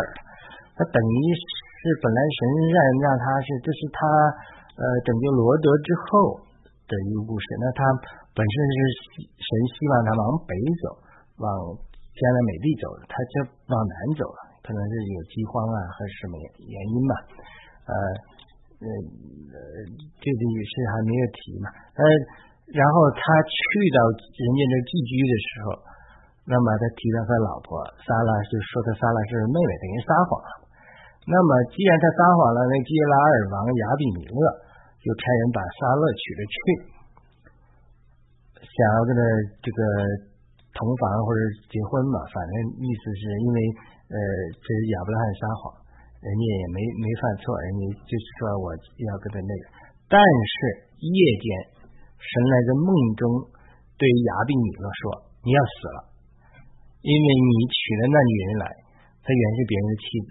[0.77, 4.01] 他等于是本来神让让他是，这是他
[4.77, 6.37] 呃拯救罗德之后
[6.85, 7.47] 的一个故事。
[7.65, 7.81] 那他
[8.37, 8.77] 本身是
[9.09, 10.53] 希神希望他往北
[10.85, 10.85] 走，
[11.41, 11.47] 往
[12.13, 13.35] 加南美地走，他就
[13.73, 17.15] 往南走了，可能是有饥荒啊，还是什么原因吧？
[17.87, 17.93] 呃
[18.83, 18.87] 呃，
[19.93, 21.67] 这个女士还没有提嘛？
[21.97, 22.03] 呃。
[22.73, 23.61] 然后他去
[23.93, 25.77] 到人家那寄居的时候，
[26.49, 30.41] 那么他提到他老婆撒拉，就说他撒拉是妹妹，等于撒谎。
[31.29, 34.41] 那么既然他撒谎了，那基拉尔王亚比米勒
[35.05, 36.57] 就差人把撒勒娶了去，
[38.65, 39.21] 想要跟他
[39.61, 39.81] 这个
[40.73, 43.59] 同房或者结婚嘛，反正意思是因为
[44.09, 44.17] 呃，
[44.57, 45.77] 这是亚伯拉罕撒谎，
[46.23, 49.65] 人家也没没犯错，人家就是说我要跟他那个，
[50.07, 50.55] 但是
[51.03, 51.47] 夜间。
[52.23, 53.27] 神来在梦中
[53.99, 55.03] 对亚比米勒说
[55.43, 55.99] ：“你要死了，
[57.03, 58.67] 因为你娶了那女人来，
[59.27, 60.03] 她原是别人的妻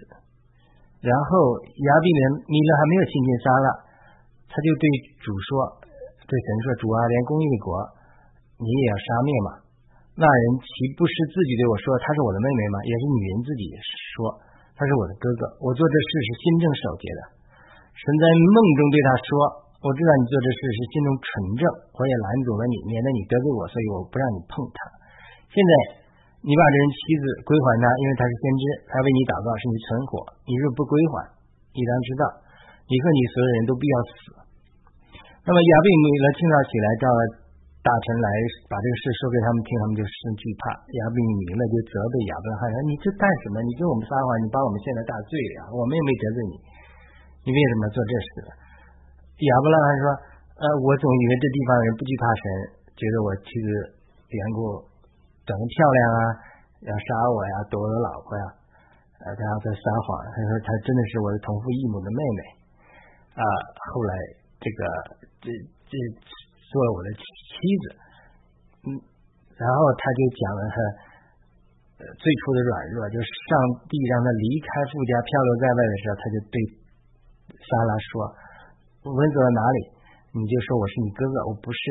[1.04, 2.06] 然后亚比
[2.48, 3.68] 米勒还没有亲近撒拉，
[4.48, 4.84] 他就对
[5.20, 5.84] 主说
[6.24, 7.76] ：“对神说，主啊，连公义的国
[8.56, 9.48] 你也要杀灭吗？
[10.16, 12.76] 那人岂不是自己对我说，她是我的妹妹吗？
[12.88, 13.68] 也是女人自己
[14.16, 14.32] 说，
[14.74, 15.42] 他是我的哥哥。
[15.60, 17.20] 我做这事是心正守节的。
[17.92, 19.28] 神在梦中对他说。”
[19.82, 21.26] 我知道你做这事是心中纯
[21.58, 21.62] 正，
[21.98, 24.78] 我也拦阻了你，免得你得罪我，所以我不让你碰他。
[25.50, 25.72] 现在
[26.38, 30.22] 你把这人妻子归还他，因为他是先知，他为你祷告，使你存活。
[30.46, 31.34] 你若不归还，
[31.74, 32.22] 你当知道，
[32.86, 34.14] 你和你所有人都必要死。
[35.42, 37.04] 那么亚贝米勒清早起来，召
[37.82, 38.28] 大臣来
[38.70, 40.70] 把这个事说给他们听，他们就生惧怕。
[40.86, 43.58] 亚贝米勒就责备亚伯拉罕说：“你这干什么？
[43.66, 45.66] 你跟我们撒谎，你把我们现在大罪了。
[45.74, 46.54] 我们也没得罪你，
[47.42, 48.26] 你为什么做这事？”
[49.42, 50.04] 亚伯拉罕说
[50.62, 52.44] ：“呃，我总以为这地方人不惧怕神，
[52.94, 53.66] 觉得我妻子
[54.30, 54.78] 缘故
[55.42, 56.22] 长得漂亮啊，
[56.86, 58.44] 要杀我呀，夺我的老婆呀，
[59.26, 60.22] 呃，然后在撒谎。
[60.30, 62.40] 他说他真的是我的同父异母的妹妹
[63.42, 63.44] 啊。
[63.90, 64.12] 后来
[64.62, 64.80] 这个
[65.42, 65.50] 这
[65.90, 65.98] 这
[66.72, 67.22] 做了我的妻
[67.76, 67.84] 子，
[68.88, 68.96] 嗯，
[69.60, 70.76] 然后他就讲了他
[72.16, 73.52] 最初的软弱，就是上
[73.86, 76.56] 帝让他离开富家，漂流在外的时候，他就对
[77.52, 78.10] 撒拉说。”
[79.02, 79.78] 问走到哪里，
[80.30, 81.82] 你就说我是你哥哥，我不是，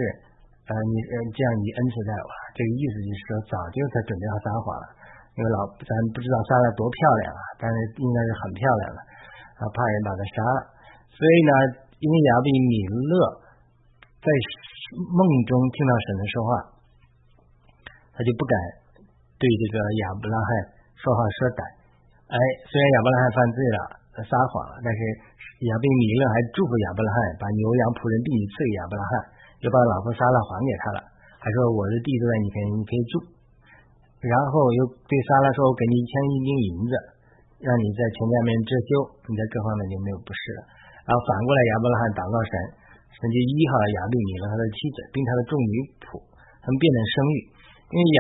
[0.63, 4.86] 呃，你呃这样你恩赐在我，这个意思就是说早就在准备好撒谎了，
[5.36, 9.00] 因为老咱不知道撒拉多漂亮啊，但是应该是很漂亮的，
[9.60, 10.60] 啊怕人把他杀了，
[11.12, 11.52] 所以呢，
[12.00, 12.74] 因为亚比米
[13.12, 13.12] 勒
[14.21, 14.27] 在
[14.93, 16.49] 梦中听到神的说话，
[18.13, 18.53] 他就不敢
[19.41, 20.49] 对这个亚伯拉罕
[21.01, 21.62] 说话说歹，
[22.29, 22.38] 哎，
[22.69, 23.79] 虽然亚伯拉罕犯罪了，
[24.13, 25.01] 他撒谎了，但是。
[25.62, 29.29] 亚伯米勒还祝福亚伯拉罕，把牛羊仆人地赐给亚伯拉罕，
[29.62, 30.99] 又把老婆撒拉还给他了，
[31.38, 33.13] 还说我的地都在你可以你可以住。
[34.25, 36.93] 然后又对撒拉说，我给你一千一斤银子，
[37.62, 38.89] 让你在全家面遮羞，
[39.29, 40.62] 你在各方面就没有不适了。
[41.05, 42.53] 然后反过来亚伯拉罕祷告神，
[43.17, 46.21] 神就医好了亚贝米勒他的妻子，并他的众女仆，
[46.63, 47.36] 他们便能生育。
[47.91, 48.19] 因为亚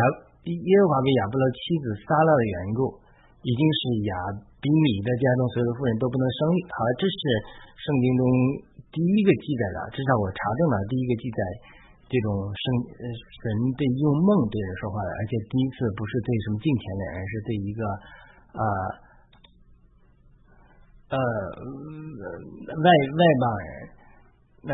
[0.51, 2.99] 耶和华给亚伯拉妻子撒拉的缘故，
[3.45, 4.49] 已经是亚。
[4.61, 7.17] 比米的家中所有的妇人都不能生育，好，这是
[7.81, 8.21] 圣经中
[8.93, 11.41] 第一个记载的，至少我查证了第一个记载
[12.05, 12.61] 这种圣
[12.93, 13.41] 神
[13.73, 17.81] 对用梦对人说话的，而且第一次不是对什么近前的人，是对一个
[18.53, 18.63] 啊
[21.09, 21.17] 呃
[22.69, 23.69] 外外邦人，
[24.63, 24.73] 那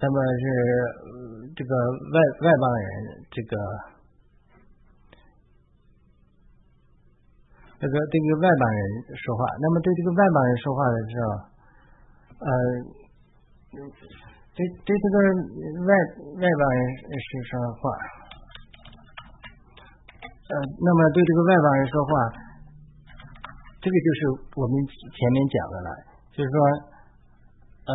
[0.00, 0.44] 那么是
[1.56, 2.88] 这个外外邦人
[3.30, 3.56] 这个。
[7.80, 8.80] 这个对这个外邦人
[9.16, 11.32] 说话，那么对这个外邦人说话的时候，
[12.44, 12.52] 呃，
[14.52, 15.16] 对对这个
[15.88, 15.92] 外
[16.36, 17.88] 外邦人是说话，
[20.28, 22.12] 呃，那么对这个外邦人说话，
[23.80, 24.20] 这个就是
[24.60, 25.88] 我们前面讲的了，
[26.32, 26.56] 就是说，
[27.86, 27.92] 呃，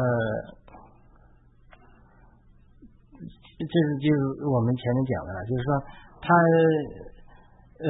[3.57, 5.69] 这是就是我们前面讲的了，就是说
[6.21, 6.27] 他
[7.79, 7.87] 呃，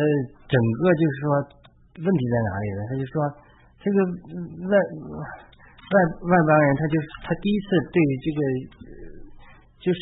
[0.47, 1.61] 整个就是说。
[1.95, 2.79] 问题在哪里呢？
[2.91, 3.23] 他就说，
[3.79, 3.97] 这个
[4.67, 5.95] 外外
[6.27, 8.39] 外邦人，他就他第一次对这个，
[9.79, 9.99] 就是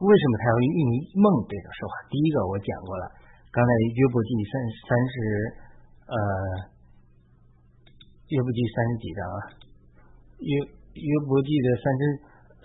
[0.00, 0.80] 为什么他要用
[1.20, 2.08] 梦这个说话？
[2.08, 3.04] 第一个我讲过了，
[3.52, 4.56] 刚才约伯记三
[4.88, 5.14] 三十
[6.08, 6.16] 呃，
[8.28, 9.38] 约伯记三十几章啊，
[10.40, 10.52] 约
[10.96, 12.00] 约伯记的三十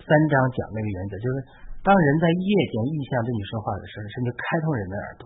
[0.00, 1.36] 三章讲那个原则，就是
[1.84, 5.24] 当人在夜间异象对你说话的时候，甚至开通人的耳朵，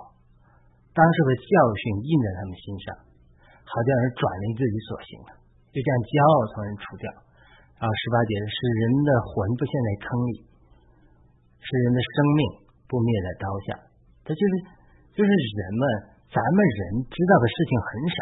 [0.90, 2.86] 当时的教训印在他们心上，
[3.62, 5.30] 好叫人转离自己所行的，
[5.70, 7.06] 就这样骄傲从人除掉。
[7.78, 10.32] 然后十八节是人的魂不陷在坑里，
[11.62, 12.40] 是人的生命
[12.86, 13.66] 不灭在刀下。
[14.26, 14.82] 这就是。
[15.14, 15.82] 就是人们，
[16.26, 18.18] 咱们人知道的事情很少，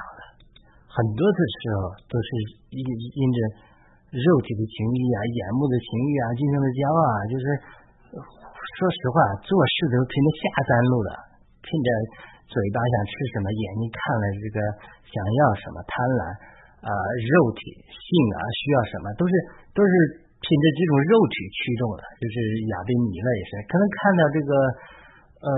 [0.92, 2.28] 很多的时候都是
[2.68, 3.38] 因因着
[4.12, 7.18] 肉体的情欲啊、眼目的情欲啊、今生的骄傲啊。
[7.32, 7.44] 就是
[8.12, 11.10] 说实话，做事都凭着下三路的，
[11.64, 11.88] 凭着
[12.44, 14.58] 嘴巴想吃什么，眼睛看了这个
[15.08, 16.22] 想要什么，贪婪
[16.84, 19.32] 啊，肉体性啊，需要什么，都是
[19.72, 19.92] 都是
[20.44, 22.04] 凭着这种肉体驱动的。
[22.20, 22.36] 就是
[22.68, 24.52] 亚贝米勒也是，可能看到这个
[25.40, 25.50] 呃。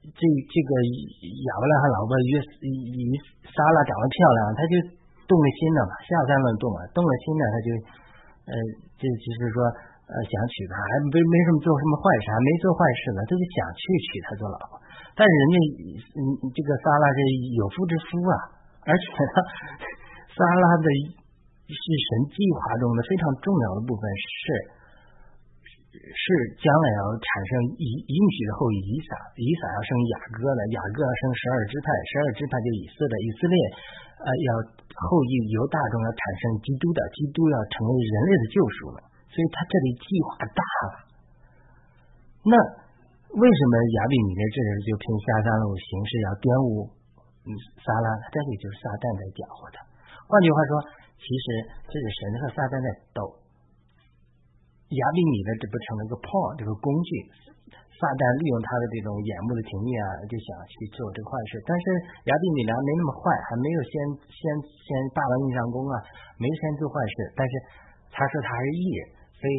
[0.00, 0.70] 这这个
[1.20, 3.12] 亚伯拉罕老婆约以
[3.44, 4.74] 撒拉长得漂亮，他就
[5.28, 7.68] 动了心了嘛，下三滥动了，动了心了，他就
[8.48, 8.52] 呃，
[8.96, 9.60] 就就是说
[10.08, 14.80] 呃想娶她，还没没什么做什么坏事，还没做坏事呢，他就想去娶她做老婆。
[15.12, 15.56] 但是人家
[16.16, 17.18] 嗯，这个撒拉是
[17.60, 18.34] 有夫之夫啊，
[18.88, 19.04] 而且
[19.36, 19.36] 呢，
[20.32, 20.88] 撒拉的
[21.68, 24.79] 是神计划中的非常重要的部分是。
[25.90, 26.24] 是
[26.62, 27.50] 将来要产生
[27.82, 33.56] 应应许的后裔以撒，以撒要生雅各的，雅各要生十二支派，十二支派就以色列，以色列
[34.22, 34.50] 呃要
[34.86, 38.98] 后裔犹大中要产生基督的，基督要成为人类的救赎了，
[39.34, 41.10] 所以他这里计划大了。
[42.46, 42.54] 那
[43.34, 46.86] 为什么亚比米勒这人就凭下三路形式要玷污
[47.44, 47.50] 嗯
[47.82, 48.08] 撒拉？
[48.30, 49.82] 这里就是撒旦在搅和他。
[50.30, 50.72] 换句话说，
[51.18, 51.46] 其实
[51.90, 53.39] 这是神和撒旦在斗。
[54.90, 57.10] 亚比米呢，这不成了一个炮，这个工具。
[58.00, 61.60] 撒旦利用他的这种眼目的情欲啊，就想去做这个坏事。
[61.68, 61.84] 但是
[62.26, 63.92] 亚比米呢，没那么坏，还没有先
[64.24, 66.00] 先先霸王硬上弓啊，
[66.40, 67.14] 没先做坏事。
[67.36, 67.52] 但是
[68.08, 69.00] 他说他还是义人，
[69.36, 69.54] 所以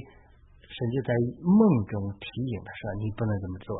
[0.65, 3.77] 神就在梦中提醒他说：“你不能这么做。”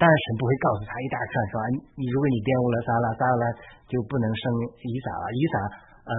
[0.00, 1.54] 但是神不会告诉他一大串说
[2.00, 3.44] ：“你如果你玷污了撒拉，撒拉
[3.92, 4.42] 就不能生
[4.88, 5.54] 以撒了，以撒。”
[6.02, 6.12] 呃，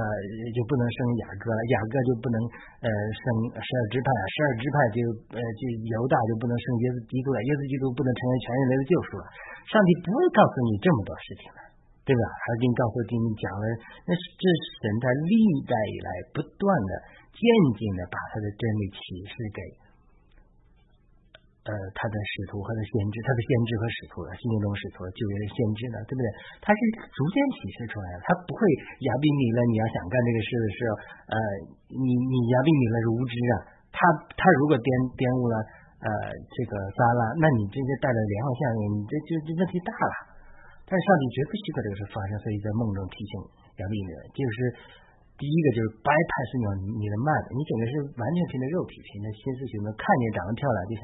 [0.55, 2.37] 就不能生雅各了，雅各就不能
[2.79, 4.99] 呃生十二支派，十二支派就
[5.35, 9.23] 呃就犹大就不能生耶稣基督了，耶稣基督不能成为全人类的救赎了。
[9.67, 11.59] 上帝不会告诉你这么多事情的，
[12.07, 12.23] 对吧？
[12.31, 13.65] 还给你告诉给你讲了，
[14.07, 14.43] 那是这
[14.79, 15.35] 神在历
[15.67, 16.91] 代以来不断的
[17.35, 17.43] 渐
[17.75, 19.82] 进的把他的真理启示给。
[21.63, 26.27] 呃，他的使徒和他先知，他的先知和使徒，新约中使徒，旧约的先知呢，对不对？
[26.59, 28.59] 他是逐渐启示出来的，他不会
[29.07, 30.91] 亚比米勒，你要想干这个事的时候，
[31.31, 31.35] 呃，
[31.87, 33.55] 你你亚比米勒是无知啊，
[33.95, 33.99] 他
[34.35, 35.55] 他如果颠颠误了
[36.03, 36.07] 呃
[36.51, 40.15] 这个撒拉，那你这就带着连环效应，你这就这问题大了。
[40.83, 43.33] 但是上帝绝不许可这个事发生，所以在梦中提醒
[43.79, 44.55] 亚比米勒，就是。
[45.33, 51.03] 第一个就是 bypass 你你的慢，你整个是完全凭着肉体，凭着心思行动，看见长得漂亮就想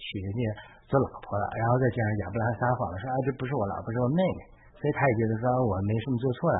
[0.00, 0.42] 娶人家
[0.88, 4.40] 做老婆了，然后再加上亚伯拉撒谎了，说啊这不是我老婆，是我妹妹，
[4.80, 6.58] 所以他也觉得说我没什么做错了，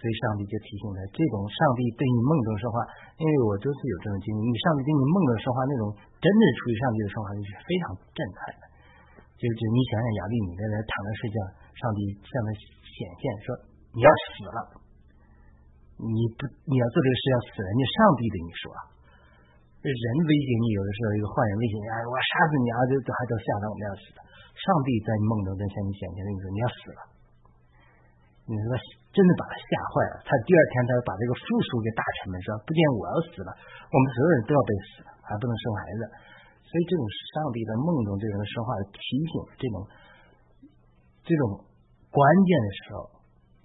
[0.00, 2.82] 所以上帝就提醒他，这种上帝对你梦中说话，
[3.20, 8.62] 因为我都是有这种经历，你上帝对你梦中说话那种真的出于上帝的说话，就是非常震撼的，
[9.38, 11.38] 就是你想想亚比米在那躺着睡觉，
[11.78, 13.46] 上帝向他显现说
[13.92, 14.75] 你要死了。
[15.96, 18.68] 你不，你要做这个事要死人家上帝对你说，
[19.80, 24.20] 人威胁你，有的时候一个坏人威胁你，哎，我杀死你啊，就还都吓得我们要死的。
[24.60, 27.00] 上帝在梦中在向你显现，跟你说你要死了。
[28.44, 28.68] 你说
[29.10, 33.50] 真的把他吓坏了，他第二天他把这个复述给大臣们说，不见我要死了，
[33.88, 36.02] 我们所有人都要被死了，还不能生孩子。
[36.60, 39.00] 所以这种上帝在梦中对人说话的提
[39.32, 39.76] 醒，这种
[41.24, 41.64] 这种
[42.12, 43.15] 关键的时候。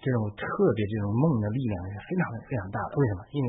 [0.02, 3.20] 这种特别这种梦的力量是非常非常大的，为什么？
[3.30, 3.48] 因为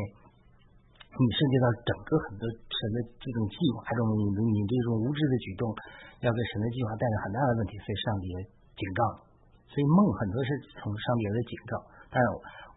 [1.17, 5.65] 你涉及到整个很多神的这种计划中，你你这种无知的举动，
[6.21, 8.37] 要给神的计划带来很大的问题，所以上帝也
[8.77, 9.01] 警告。
[9.65, 11.73] 所以梦很多是从上帝来的警告，
[12.13, 12.25] 但是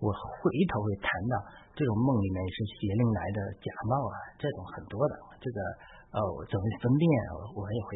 [0.01, 1.35] 我回头会谈到
[1.77, 5.61] 这种梦里面是邪灵来的假冒啊，这种很多的这个。
[6.07, 7.05] 呃，怎么分辨？
[7.35, 7.91] 我我也会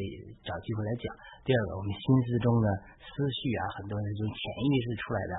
[0.45, 1.09] 找机会来讲。
[1.41, 2.67] 第二个，我们心思中的
[3.01, 5.33] 思绪啊，很多这种潜意识出来的，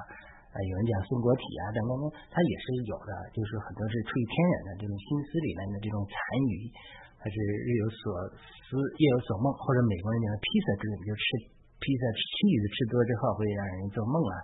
[0.53, 6.15] 啊，有人讲松果体啊等等等，它也是有的，就是很多是出于天然的这种心思里面的这种残
[6.53, 6.55] 余，
[7.17, 8.03] 还是日有所
[8.69, 11.25] 思，夜有所梦，或者美国人讲的披萨之类，就吃
[11.81, 14.35] 披萨吃鱼吃多之后会让人做梦啊，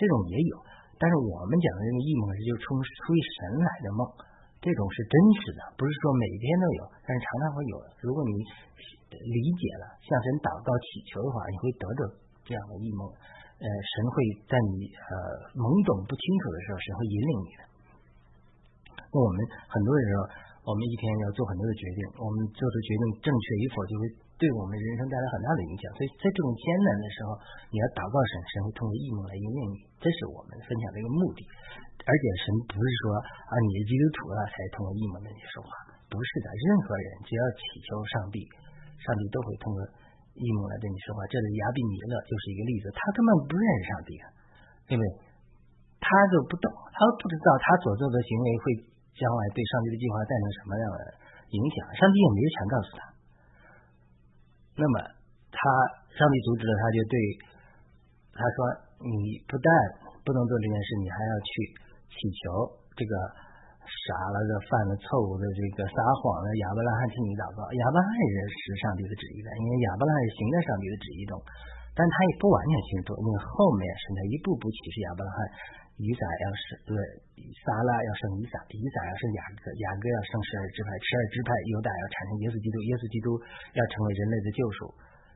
[0.00, 0.56] 这种也有。
[0.96, 4.02] 但是我们讲的这个异梦是就出出于神来的梦。
[4.60, 7.74] 这种是真实的，不是说每天都有，但是常常会有。
[8.04, 8.44] 如果你
[9.08, 12.00] 理解了，向神祷告祈求的话，你会得到
[12.44, 13.08] 这样的异梦，
[13.60, 14.14] 呃，神会
[14.48, 15.12] 在你呃
[15.52, 17.62] 懵懂不清楚的时候，神会引领你的。
[19.12, 19.36] 那我们
[19.68, 20.20] 很多的时候，
[20.64, 24.08] 我们一天要做很多的决定，我们做的决定正确与否，就会
[24.40, 25.84] 对我们人生带来很大的影响。
[25.92, 27.36] 所以在这种艰难的时候，
[27.68, 31.44] 你要祷告神，神会通过异梦来引领你，这是我们分享的一个目的。
[32.00, 35.68] 而且神不是说啊，你是基督徒了才通过异梦跟你说话，
[36.08, 38.40] 不是的，任何人只要祈求上帝，
[39.04, 39.84] 上帝都会通过
[40.34, 41.24] 异梦来对你说话。
[41.26, 44.24] 这里亚比米勒就是一个例子，他根本不认识上帝啊，
[44.86, 45.06] 对不对？
[45.98, 48.64] 他就不懂，他不知道他所做的行为会
[49.16, 51.00] 将来对上帝的计划带来什么样的
[51.54, 53.00] 影响，上帝也没有强告诉他。
[54.78, 54.94] 那么
[55.50, 55.58] 他
[56.14, 57.14] 上帝阻止了，他就对
[58.34, 58.56] 他说
[59.04, 59.68] ：“你不但
[60.24, 61.50] 不能做这件事，你还要去。”
[62.10, 62.66] 祈求
[62.98, 63.14] 这个
[64.06, 67.66] 傻了的、犯了错误的、这个撒谎的亚伯拉罕替你祷告。
[67.66, 71.34] 亚伯拉罕也是上帝的旨意的，因为亚伯拉罕是行在上帝的旨意中，
[71.98, 75.38] 但他也不完全清楚，因为后面神在一步步启示亚伯拉罕，
[75.98, 76.94] 以撒要是对
[77.66, 83.28] 撒拉要生以撒，以撒要生雅各，雅各要生十二支派，十二支派犹大要产生耶稣基督，耶稣基督
[83.74, 84.78] 要成为人类的救赎，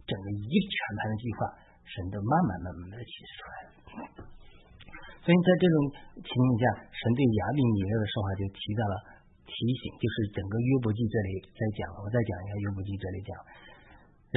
[0.07, 1.39] 整个一全盘的计划，
[1.85, 4.34] 神都慢慢慢慢的启示出来。
[5.25, 5.77] 所以在这种
[6.21, 8.95] 情况下，神对亚比米勒的说话就提到了
[9.49, 13.33] 提醒，就是整个约伯记这里在讲，我再讲一下约伯记这里讲，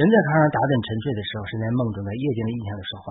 [0.08, 3.08] 在床上打盹沉睡的时候，是在梦中在夜间的印象的说话，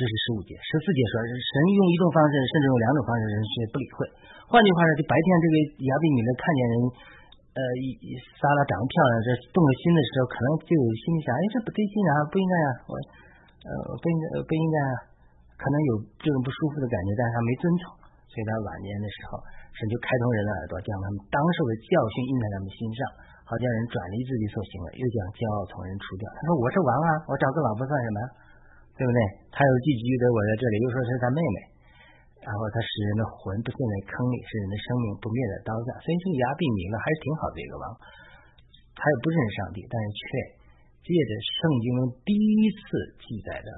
[0.08, 4.08] 是十五节，十四节说神用一种方式，甚至用两种方式，人却不理会。
[4.48, 6.74] 换句话说，就白天这个亚比米勒看见人，
[7.52, 7.60] 呃，
[8.40, 12.92] 撒拉长得漂亮，这动了心的时候，可能就有心想，哎，这不对劲啊，不应该啊，我，
[13.60, 14.94] 呃，不应该，不应该啊。
[15.56, 17.82] 可能有这种不舒服的感觉，但是他没遵从，
[18.28, 19.40] 所以他晚年的时候，
[19.72, 23.00] 神就开通人的耳朵，将他们当受的教训印在他们心上，
[23.48, 26.28] 好叫人转离自己所行为，又将骄傲从人除掉。
[26.28, 28.18] 他说：“我是王啊，我找个老婆算什么？
[29.00, 31.58] 对不对？”他又聚集的我在这里，又说是他妹妹，
[32.44, 35.96] 然后他使人的魂不陷在坑里，使人的生命不灭在刀下。
[36.04, 37.84] 所以这个牙病名呢，还是挺好的一个王。
[38.92, 40.24] 他又不认识上帝，但是却
[41.00, 42.84] 借着圣经中第一次
[43.24, 43.68] 记载的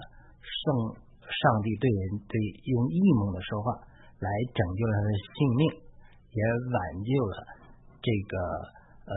[0.42, 1.06] 圣。
[1.28, 3.68] 上帝对人对用异梦的说话
[4.16, 5.62] 来拯救了他的性命，
[6.32, 6.40] 也
[6.72, 7.36] 挽救了
[8.00, 8.34] 这个
[9.04, 9.14] 呃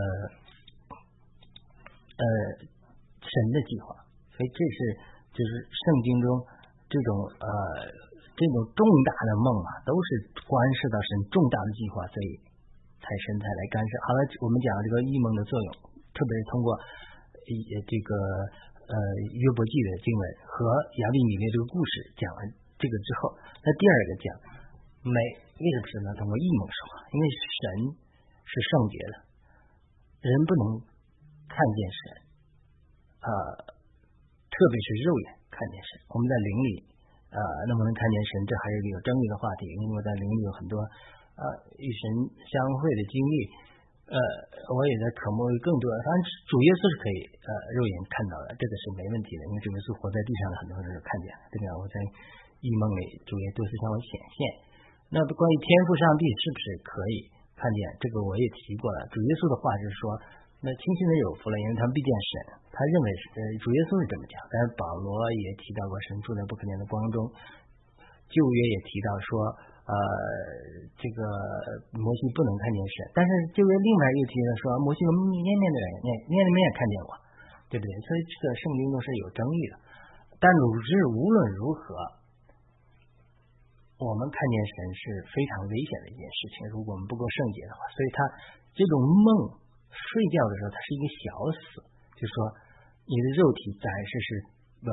[2.19, 2.24] 呃
[3.24, 3.95] 神的计划，
[4.36, 4.78] 所以这是
[5.32, 6.28] 就是圣经中
[6.91, 7.47] 这种呃
[8.36, 10.08] 这种重大的梦啊，都是
[10.43, 12.30] 关涉到神重大的计划，所以
[13.00, 13.91] 才神才来干涉。
[14.04, 15.69] 好了，我们讲这个异梦的作用，
[16.12, 16.76] 特别是通过
[17.47, 17.52] 一
[17.88, 18.12] 这个。
[18.91, 18.95] 呃，
[19.32, 20.67] 约伯记的经文和
[20.99, 22.39] 亚比米的这个故事讲完
[22.75, 23.32] 这个之后，
[23.63, 24.25] 那第二个讲
[25.08, 25.15] 美
[25.63, 26.08] 为什么是呢？
[26.19, 27.62] 通过异梦说话，因为神
[28.43, 29.13] 是圣洁的，
[30.27, 30.63] 人不能
[31.47, 31.99] 看见神
[33.23, 33.32] 啊，
[33.63, 36.04] 特别是肉眼看见神。
[36.12, 36.69] 我们在灵里
[37.32, 37.39] 啊，
[37.71, 38.43] 能不能看见神？
[38.43, 40.75] 这还是一个有争议的话题，因为在灵里有很多
[41.39, 41.43] 啊
[41.80, 42.01] 与神
[42.43, 43.70] 相会的经历。
[44.12, 44.17] 呃，
[44.67, 45.88] 我也在渴慕更多。
[46.04, 46.19] 反正
[46.52, 51.80] 主耶稣是可以呃肉眼看到的，这个是没问题的，因为主耶稣活在地上的很多人都看见了，对吧？
[51.80, 51.95] 我在
[52.60, 54.39] 异梦里，主耶稣是向我显现。
[55.15, 57.15] 那关于天赋上帝是不是可以
[57.56, 57.80] 看见？
[58.04, 59.08] 这个我也提过了。
[59.08, 60.04] 主耶稣的话就是说，
[60.60, 62.32] 那清心的有福了，因为他们必见神。
[62.67, 67.32] 他认为是呃主耶稣是这么讲，但是保罗也提到过神住在不可见的光中。
[68.28, 69.70] 旧约也提到说。
[69.91, 69.95] 呃，
[70.95, 71.19] 这个
[71.99, 77.12] 摩西不能看见神，但是这位另外又提了说，摩西面面对面面对面看见我，
[77.67, 77.91] 对不对？
[78.08, 79.75] 所以这个圣经中是有争议的。
[80.39, 81.84] 但鲁智无论如何，
[83.99, 86.71] 我们看见神是非常危险的一件事情。
[86.71, 88.17] 如果我们不够圣洁的话，所以他
[88.71, 89.60] 这种梦
[89.91, 91.62] 睡觉的时候，它是一个小死，
[92.15, 92.38] 就是说
[93.12, 94.30] 你的肉体暂时是
[94.88, 94.91] 呃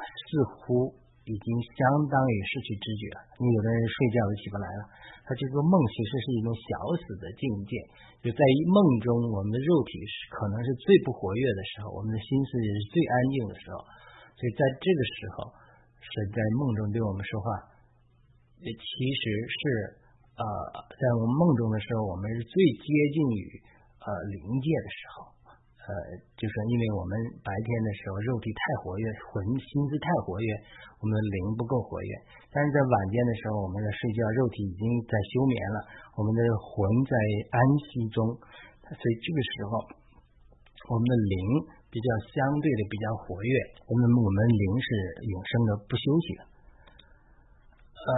[0.00, 1.04] 似乎。
[1.26, 3.20] 已经相当于失去知觉了。
[3.42, 4.82] 你有的人睡觉都起不来了。
[5.26, 6.70] 他这个梦其实是一种小
[7.02, 7.74] 死的境界，
[8.22, 13.82] 就在于梦中，我们的肉体是可能是最不活跃的时候，我们的心思也是最安静的时候。
[14.38, 15.50] 所以在这个时候，
[15.98, 17.46] 是在梦中对我们说话，
[18.62, 18.86] 也其
[19.18, 19.60] 实是
[20.38, 20.46] 呃，
[20.94, 23.42] 在我们梦中的时候，我们是最接近于
[23.98, 25.35] 呃灵界的时候。
[25.86, 25.94] 呃，
[26.34, 27.14] 就是因为我们
[27.46, 30.50] 白天的时候肉体太活跃，魂心思太活跃，
[30.98, 32.10] 我们的灵不够活跃。
[32.50, 35.78] 但是在晚间的时候，我们在睡觉，肉体已经在休眠了，
[36.18, 36.74] 我们的魂
[37.06, 37.14] 在
[37.54, 38.18] 安息中，
[38.82, 39.78] 所以这个时候，
[40.90, 43.54] 我们的灵比较相对的比较活跃，
[43.86, 44.88] 我们我们灵是
[45.22, 46.42] 永生的，不休息的。
[47.94, 48.10] 呃，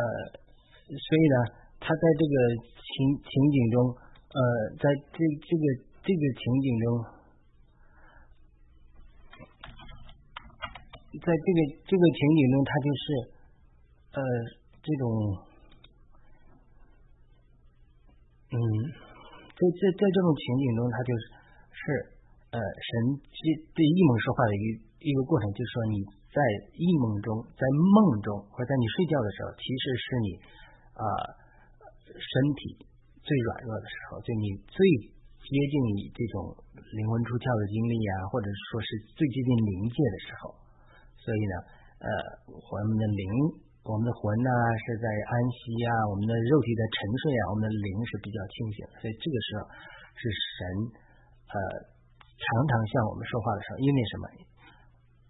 [0.89, 1.37] 所以呢，
[1.85, 2.35] 他在这个
[2.81, 2.97] 情
[3.29, 3.77] 情景中，
[4.33, 4.41] 呃，
[4.81, 5.65] 在这这个
[6.01, 7.18] 这个情景中。
[11.19, 13.05] 在这个这个情景中，他就是
[14.15, 14.21] 呃
[14.81, 15.05] 这种
[18.49, 18.57] 嗯，
[19.53, 21.23] 在在在这种情景中，他就是
[21.75, 21.81] 是
[22.55, 22.91] 呃神
[23.75, 24.73] 对异梦说话的一个
[25.05, 25.97] 一个过程，就是说你
[26.33, 26.39] 在
[26.73, 30.29] 异梦中，在梦中或者在你睡觉的时候，其实是你
[30.97, 31.05] 啊
[32.15, 32.89] 身体
[33.21, 34.79] 最软弱的时候，就你最
[35.45, 36.57] 接近你这种
[36.97, 40.68] 灵魂出窍的经历啊，或者说是最接近灵界的时候。
[41.29, 41.55] 所以呢，
[42.01, 42.09] 呃，
[42.49, 43.29] 我们的灵，
[43.85, 44.49] 我们的魂呢
[44.81, 48.93] 是在安息啊，我们的肉体在沉睡啊，我们的灵是比较清醒的。
[48.97, 49.69] 所以这个时候
[50.17, 50.59] 是神
[51.53, 51.57] 呃
[52.33, 53.85] 常常向我们说话的时候。
[53.85, 54.25] 因为什么？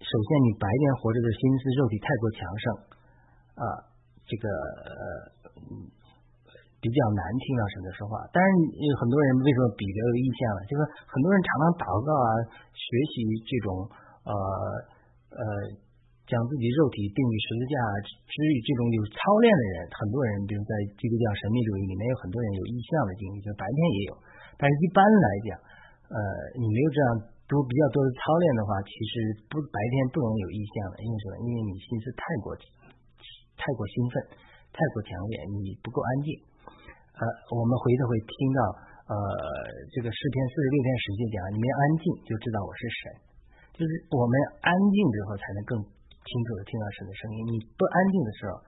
[0.06, 2.64] 首先，你白天活着的心思、肉体太过强盛
[3.58, 3.62] 啊，
[4.22, 4.46] 这个
[4.86, 4.94] 呃
[6.78, 8.22] 比较难听到神的说话。
[8.30, 8.46] 但是
[8.86, 10.62] 有很多人为什么彼得有意向了？
[10.70, 10.80] 就是
[11.10, 12.30] 很多人常常祷告啊，
[12.70, 13.82] 学习这种
[14.30, 14.32] 呃
[15.34, 15.42] 呃。
[16.28, 17.74] 将自己肉体定于十字架
[18.04, 24.14] 之于这种有操练的人，很多人，比如在基督教神秘主义里面有很多人有意象的经历，就白天也有。
[24.60, 25.50] 但是一般来讲，
[26.12, 26.18] 呃，
[26.60, 27.08] 你没有这样
[27.48, 29.12] 多比较多的操练的话，其实
[29.48, 31.32] 不白天不能有意象的，因为什么？
[31.40, 32.52] 因为你心思太过
[33.56, 34.36] 太过兴奋，
[34.68, 35.32] 太过强烈，
[35.64, 36.28] 你不够安静。
[37.16, 37.24] 呃，
[37.56, 38.60] 我们回头会听到，
[39.08, 39.16] 呃，
[39.96, 43.02] 这个诗篇四十六篇十节讲，你们安静就知道我是神，
[43.80, 45.72] 就是我们安静之后才能更。
[46.28, 48.60] 清楚的听到神的声音，你不安静的时候，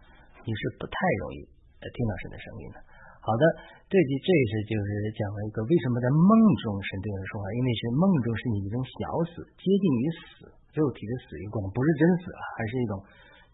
[0.49, 1.45] 你是不太容易
[1.93, 2.81] 听到神的声音的。
[3.21, 3.45] 好的，
[3.85, 6.33] 这集这是就是讲了一个为什么在梦
[6.65, 8.97] 中神对人说话，因为是梦中是你一种小
[9.29, 10.27] 死，接近于死，
[10.73, 12.97] 肉体的死一个过程，不是真死啊，还是一种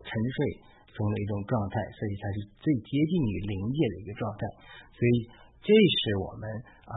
[0.07, 0.39] 沉睡
[0.95, 4.47] 中的一种状态，所以才是最接近于灵界的一个状态。
[4.95, 5.15] 所以
[5.67, 6.47] 这是我们
[6.87, 6.95] 啊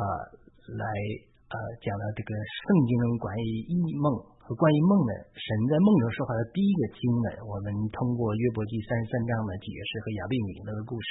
[0.78, 0.86] 来
[1.50, 4.38] 呃讲的这个圣经中关于异梦。
[4.58, 11.10] 关于梦呢，神在梦中说话的第一个经文，我们通过约伯记三十三章的解释和亚贝米勒的故事，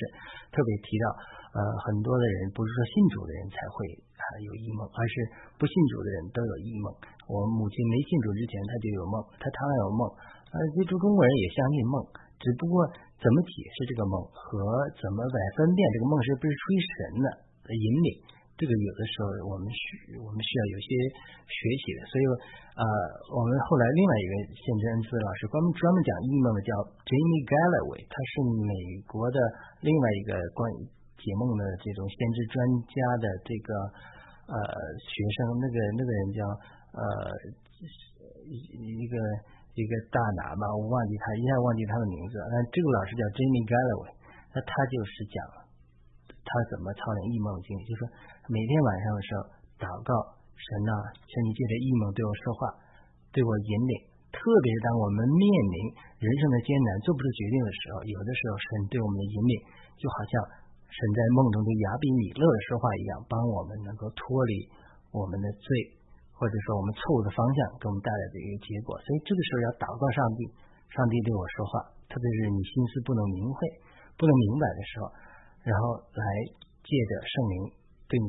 [0.50, 1.06] 特别提到，
[1.54, 3.86] 呃，很多的人不是说信主的人才会
[4.18, 5.14] 啊有异梦，而是
[5.54, 6.90] 不信主的人都有异梦。
[7.30, 10.02] 我母亲没信主之前，她就有梦，她常常有梦。
[10.50, 11.94] 呃，其实中国人也相信梦，
[12.42, 12.82] 只不过
[13.22, 14.50] 怎么解释这个梦和
[14.98, 18.10] 怎么来分辨这个梦是不是出于神的引领。
[18.58, 20.88] 这个有的时候我们需我们需要有些
[21.46, 22.24] 学习的，所以
[22.74, 22.82] 呃，
[23.30, 26.70] 我们后来另外一个先知恩赐老师专门专门讲异梦的叫
[27.06, 28.32] Jamie Galloway，他是
[28.66, 28.74] 美
[29.06, 29.38] 国的
[29.78, 30.90] 另外一个关于
[31.22, 32.58] 解梦的这种先知专
[32.90, 33.70] 家的这个
[34.50, 34.58] 呃
[35.06, 36.38] 学生，那个那个人叫
[36.98, 37.02] 呃
[38.50, 39.14] 一个
[39.78, 44.10] 一个大拿吧，我忘记他一下忘记他的名字，那这个老师叫 Jamie Galloway，
[44.50, 45.38] 那他就是讲。
[46.48, 47.76] 他怎么操练异梦经？
[47.84, 48.08] 就是说，
[48.48, 49.40] 每天晚上的时候
[49.76, 50.08] 祷告
[50.56, 52.60] 神呐，求你借着异梦对我说话，
[53.28, 54.08] 对我引领。
[54.32, 55.76] 特别是当我们面临
[56.16, 59.52] 人生的艰难、做不出决定的时候，有的时候神对我们的引领，
[60.00, 60.32] 就好像
[60.88, 64.64] 神在梦中对亚比米勒的说话一样，帮我们能够脱离
[65.12, 65.68] 我们的罪，
[66.32, 68.96] 或者说我们错误的方向给我们带来的一个结果。
[69.04, 70.48] 所以这个时候要祷告上帝，
[70.88, 73.60] 上帝对我说话，特别是你心思不能明会、
[74.16, 75.12] 不能明白的时候。
[75.68, 76.24] 然后来
[76.80, 77.56] 借着圣灵
[78.08, 78.28] 对你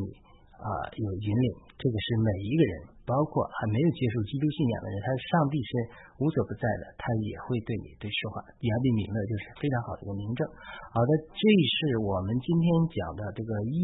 [0.59, 1.47] 啊有引领，
[1.79, 2.73] 这个是每一个人，
[3.07, 5.71] 包括还没有接受基督信仰的人，他上帝是
[6.19, 8.43] 无所不在的，他也会对你对说话。
[8.43, 10.43] 亚比米勒就是非常好的一个明证。
[10.91, 13.79] 好的，这是我们今天讲的这个异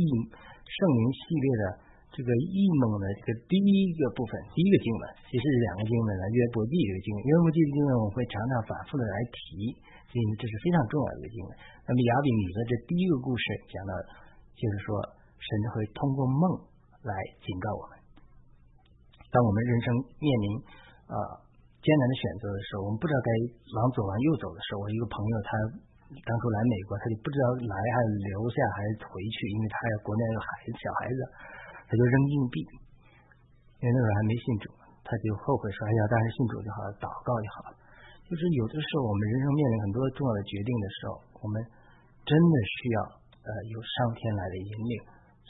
[0.68, 1.64] 圣灵系列的
[2.12, 6.24] 这个异梦的这个第一个部分，第一个经文，其实是两个经文呢。
[6.36, 9.72] 约伯记这个经文，约伯记的经文我会常常反复的来提。
[10.16, 11.52] 因为这是非常重要的一个经文。
[11.84, 13.92] 那么亚比米勒这第一个故事讲的，
[14.56, 14.96] 就是说
[15.40, 16.42] 神会通过梦
[17.04, 17.12] 来
[17.42, 17.94] 警告我们。
[19.30, 19.88] 当我们人生
[20.20, 20.48] 面临
[21.12, 21.16] 啊
[21.84, 23.30] 艰难的选择的时候，我们不知道该
[23.78, 25.50] 往左往右走的时候，我一个朋友他
[26.06, 31.20] 当初来美国，他就不知道来还是留下还是回去，因为他要国内有孩子小孩子，
[31.86, 32.58] 他就扔硬币，
[33.82, 34.70] 因为那时候还没信主，
[35.04, 37.78] 他就后悔说：“哎呀，当时信主就好了，祷告就好了。”
[38.26, 41.12] 就是有的时候，我们人生面临很多重要的决定的时候，
[41.42, 41.62] 我们
[42.26, 42.98] 真的需要
[43.46, 44.96] 呃有上天来的引领，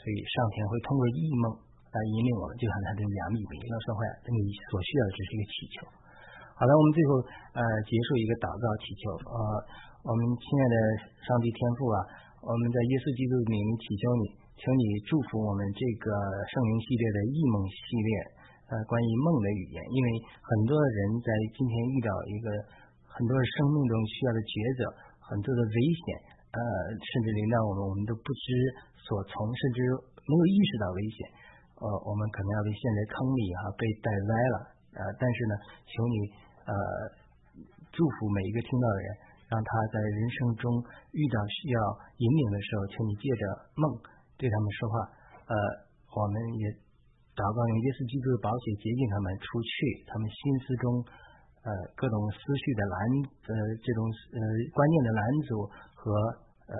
[0.06, 1.50] 所以上天会通过异梦
[1.90, 4.38] 来引领我们，就像他的两米米要说话，你
[4.70, 5.74] 所需要的只是一个祈求。
[6.54, 7.10] 好了，我们最后
[7.58, 9.34] 呃结束一个祷告祈求，呃，
[10.06, 10.76] 我们亲爱的
[11.26, 11.98] 上帝天父啊，
[12.38, 16.06] 我们在耶稣基督名祈求你，求你祝福我们这个
[16.54, 18.10] 圣灵系列的异梦系列。
[18.70, 22.46] 呃，关于梦的语言，因为很多人在今天遇到一个
[23.10, 24.80] 很多生命中需要的抉择，
[25.22, 26.06] 很多的危险，
[26.56, 26.62] 呃，
[26.96, 28.46] 甚至临到我们，我们都不知
[28.96, 29.78] 所从，甚至
[30.24, 31.18] 没有意识到危险，
[31.76, 34.56] 呃，我们可能要被陷在坑里哈，被带歪了，
[34.96, 35.54] 呃，但是呢，
[35.84, 36.16] 求你
[36.64, 36.72] 呃
[37.92, 39.08] 祝福每一个听到的人，
[39.52, 40.64] 让他在人生中
[41.12, 41.78] 遇到需要
[42.16, 43.42] 引领的时候，请你借着
[43.76, 43.84] 梦
[44.40, 44.94] 对他们说话。
[45.52, 45.54] 呃，
[46.16, 46.64] 我们也
[47.36, 49.76] 祷告用耶稣基督的宝血洁净他们，除去
[50.08, 50.88] 他们心思中
[51.62, 52.96] 呃各种思绪的拦
[53.44, 53.52] 呃
[53.84, 54.00] 这种
[54.34, 54.40] 呃
[54.72, 56.08] 观念的拦阻和
[56.66, 56.74] 呃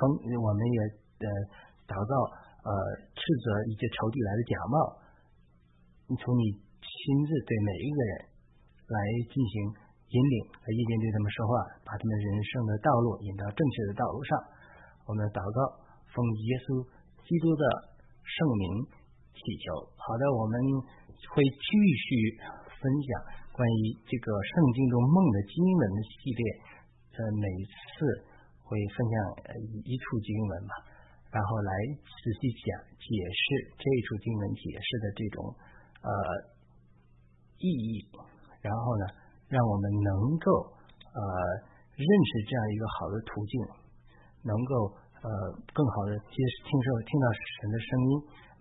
[0.40, 0.78] 我们也
[1.22, 1.26] 呃
[1.88, 2.12] 祷告
[2.64, 2.70] 呃
[3.12, 4.76] 斥责一些仇敌来的假冒，
[6.16, 6.92] 从你亲
[7.24, 8.12] 自对每一个人
[8.88, 8.96] 来
[9.28, 9.54] 进行
[10.10, 11.52] 引领，来一边对他们说话，
[11.84, 14.30] 把他们人生的道路引到正确的道路上。
[15.06, 15.58] 我们祷告，
[16.12, 16.84] 奉耶稣
[17.24, 17.64] 基督的
[18.24, 18.98] 圣名。
[19.40, 20.60] 祈求好的，我们
[21.32, 21.64] 会继
[21.96, 22.36] 续
[22.76, 23.08] 分享
[23.56, 26.42] 关于这个圣经中梦的经文系列。
[27.16, 28.04] 呃，每一次
[28.70, 29.14] 会分享
[29.82, 30.78] 一处经文嘛，
[31.34, 32.70] 然后来仔细讲
[33.02, 35.42] 解释这一处经文解释的这种
[36.06, 36.10] 呃
[37.58, 38.06] 意义，
[38.62, 39.04] 然后呢，
[39.50, 40.70] 让我们能够
[41.10, 41.20] 呃
[41.98, 43.54] 认识这样一个好的途径，
[44.46, 44.72] 能够
[45.18, 45.28] 呃
[45.74, 48.10] 更好的接听受听到神的声音。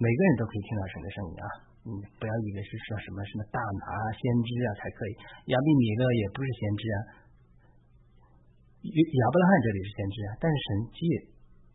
[0.01, 1.47] 每个人都可以听到神的声音啊！
[1.79, 1.87] 嗯，
[2.19, 5.11] 不要以为是说什么什么大拿先知啊才可以，
[5.51, 6.99] 亚比米勒也不是先知啊，
[8.79, 10.99] 亚伯拉罕这里是先知啊，但是神借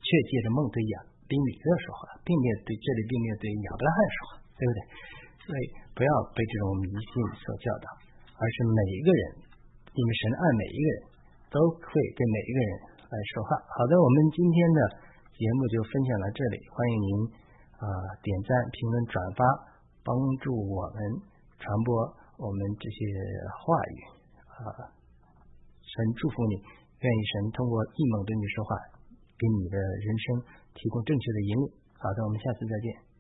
[0.00, 4.78] 却借着梦对亚比米勒说话，并没有对这里并没有对亚伯拉罕说话，对不对？
[5.44, 7.12] 所以不要被这种迷信
[7.44, 7.86] 所教导，
[8.40, 9.22] 而是每一个人，
[9.92, 10.98] 因为神爱每一个人，
[11.52, 12.70] 都会对每一个人
[13.05, 13.61] 来说话。
[13.76, 14.80] 好的，我们今天的
[15.36, 17.12] 节目就分享到这里，欢迎您。
[17.74, 17.84] 啊，
[18.22, 19.44] 点赞、评论、转发，
[20.00, 20.96] 帮助我们
[21.59, 21.92] 传播
[22.38, 22.96] 我们这些
[23.61, 23.96] 话语
[24.48, 24.88] 啊！
[25.84, 26.55] 神祝福你，
[27.05, 28.72] 愿意神通过异梦对你说话，
[29.36, 30.40] 给你的人生
[30.72, 31.68] 提供正确的引领。
[32.00, 33.13] 好的，我们下次再见。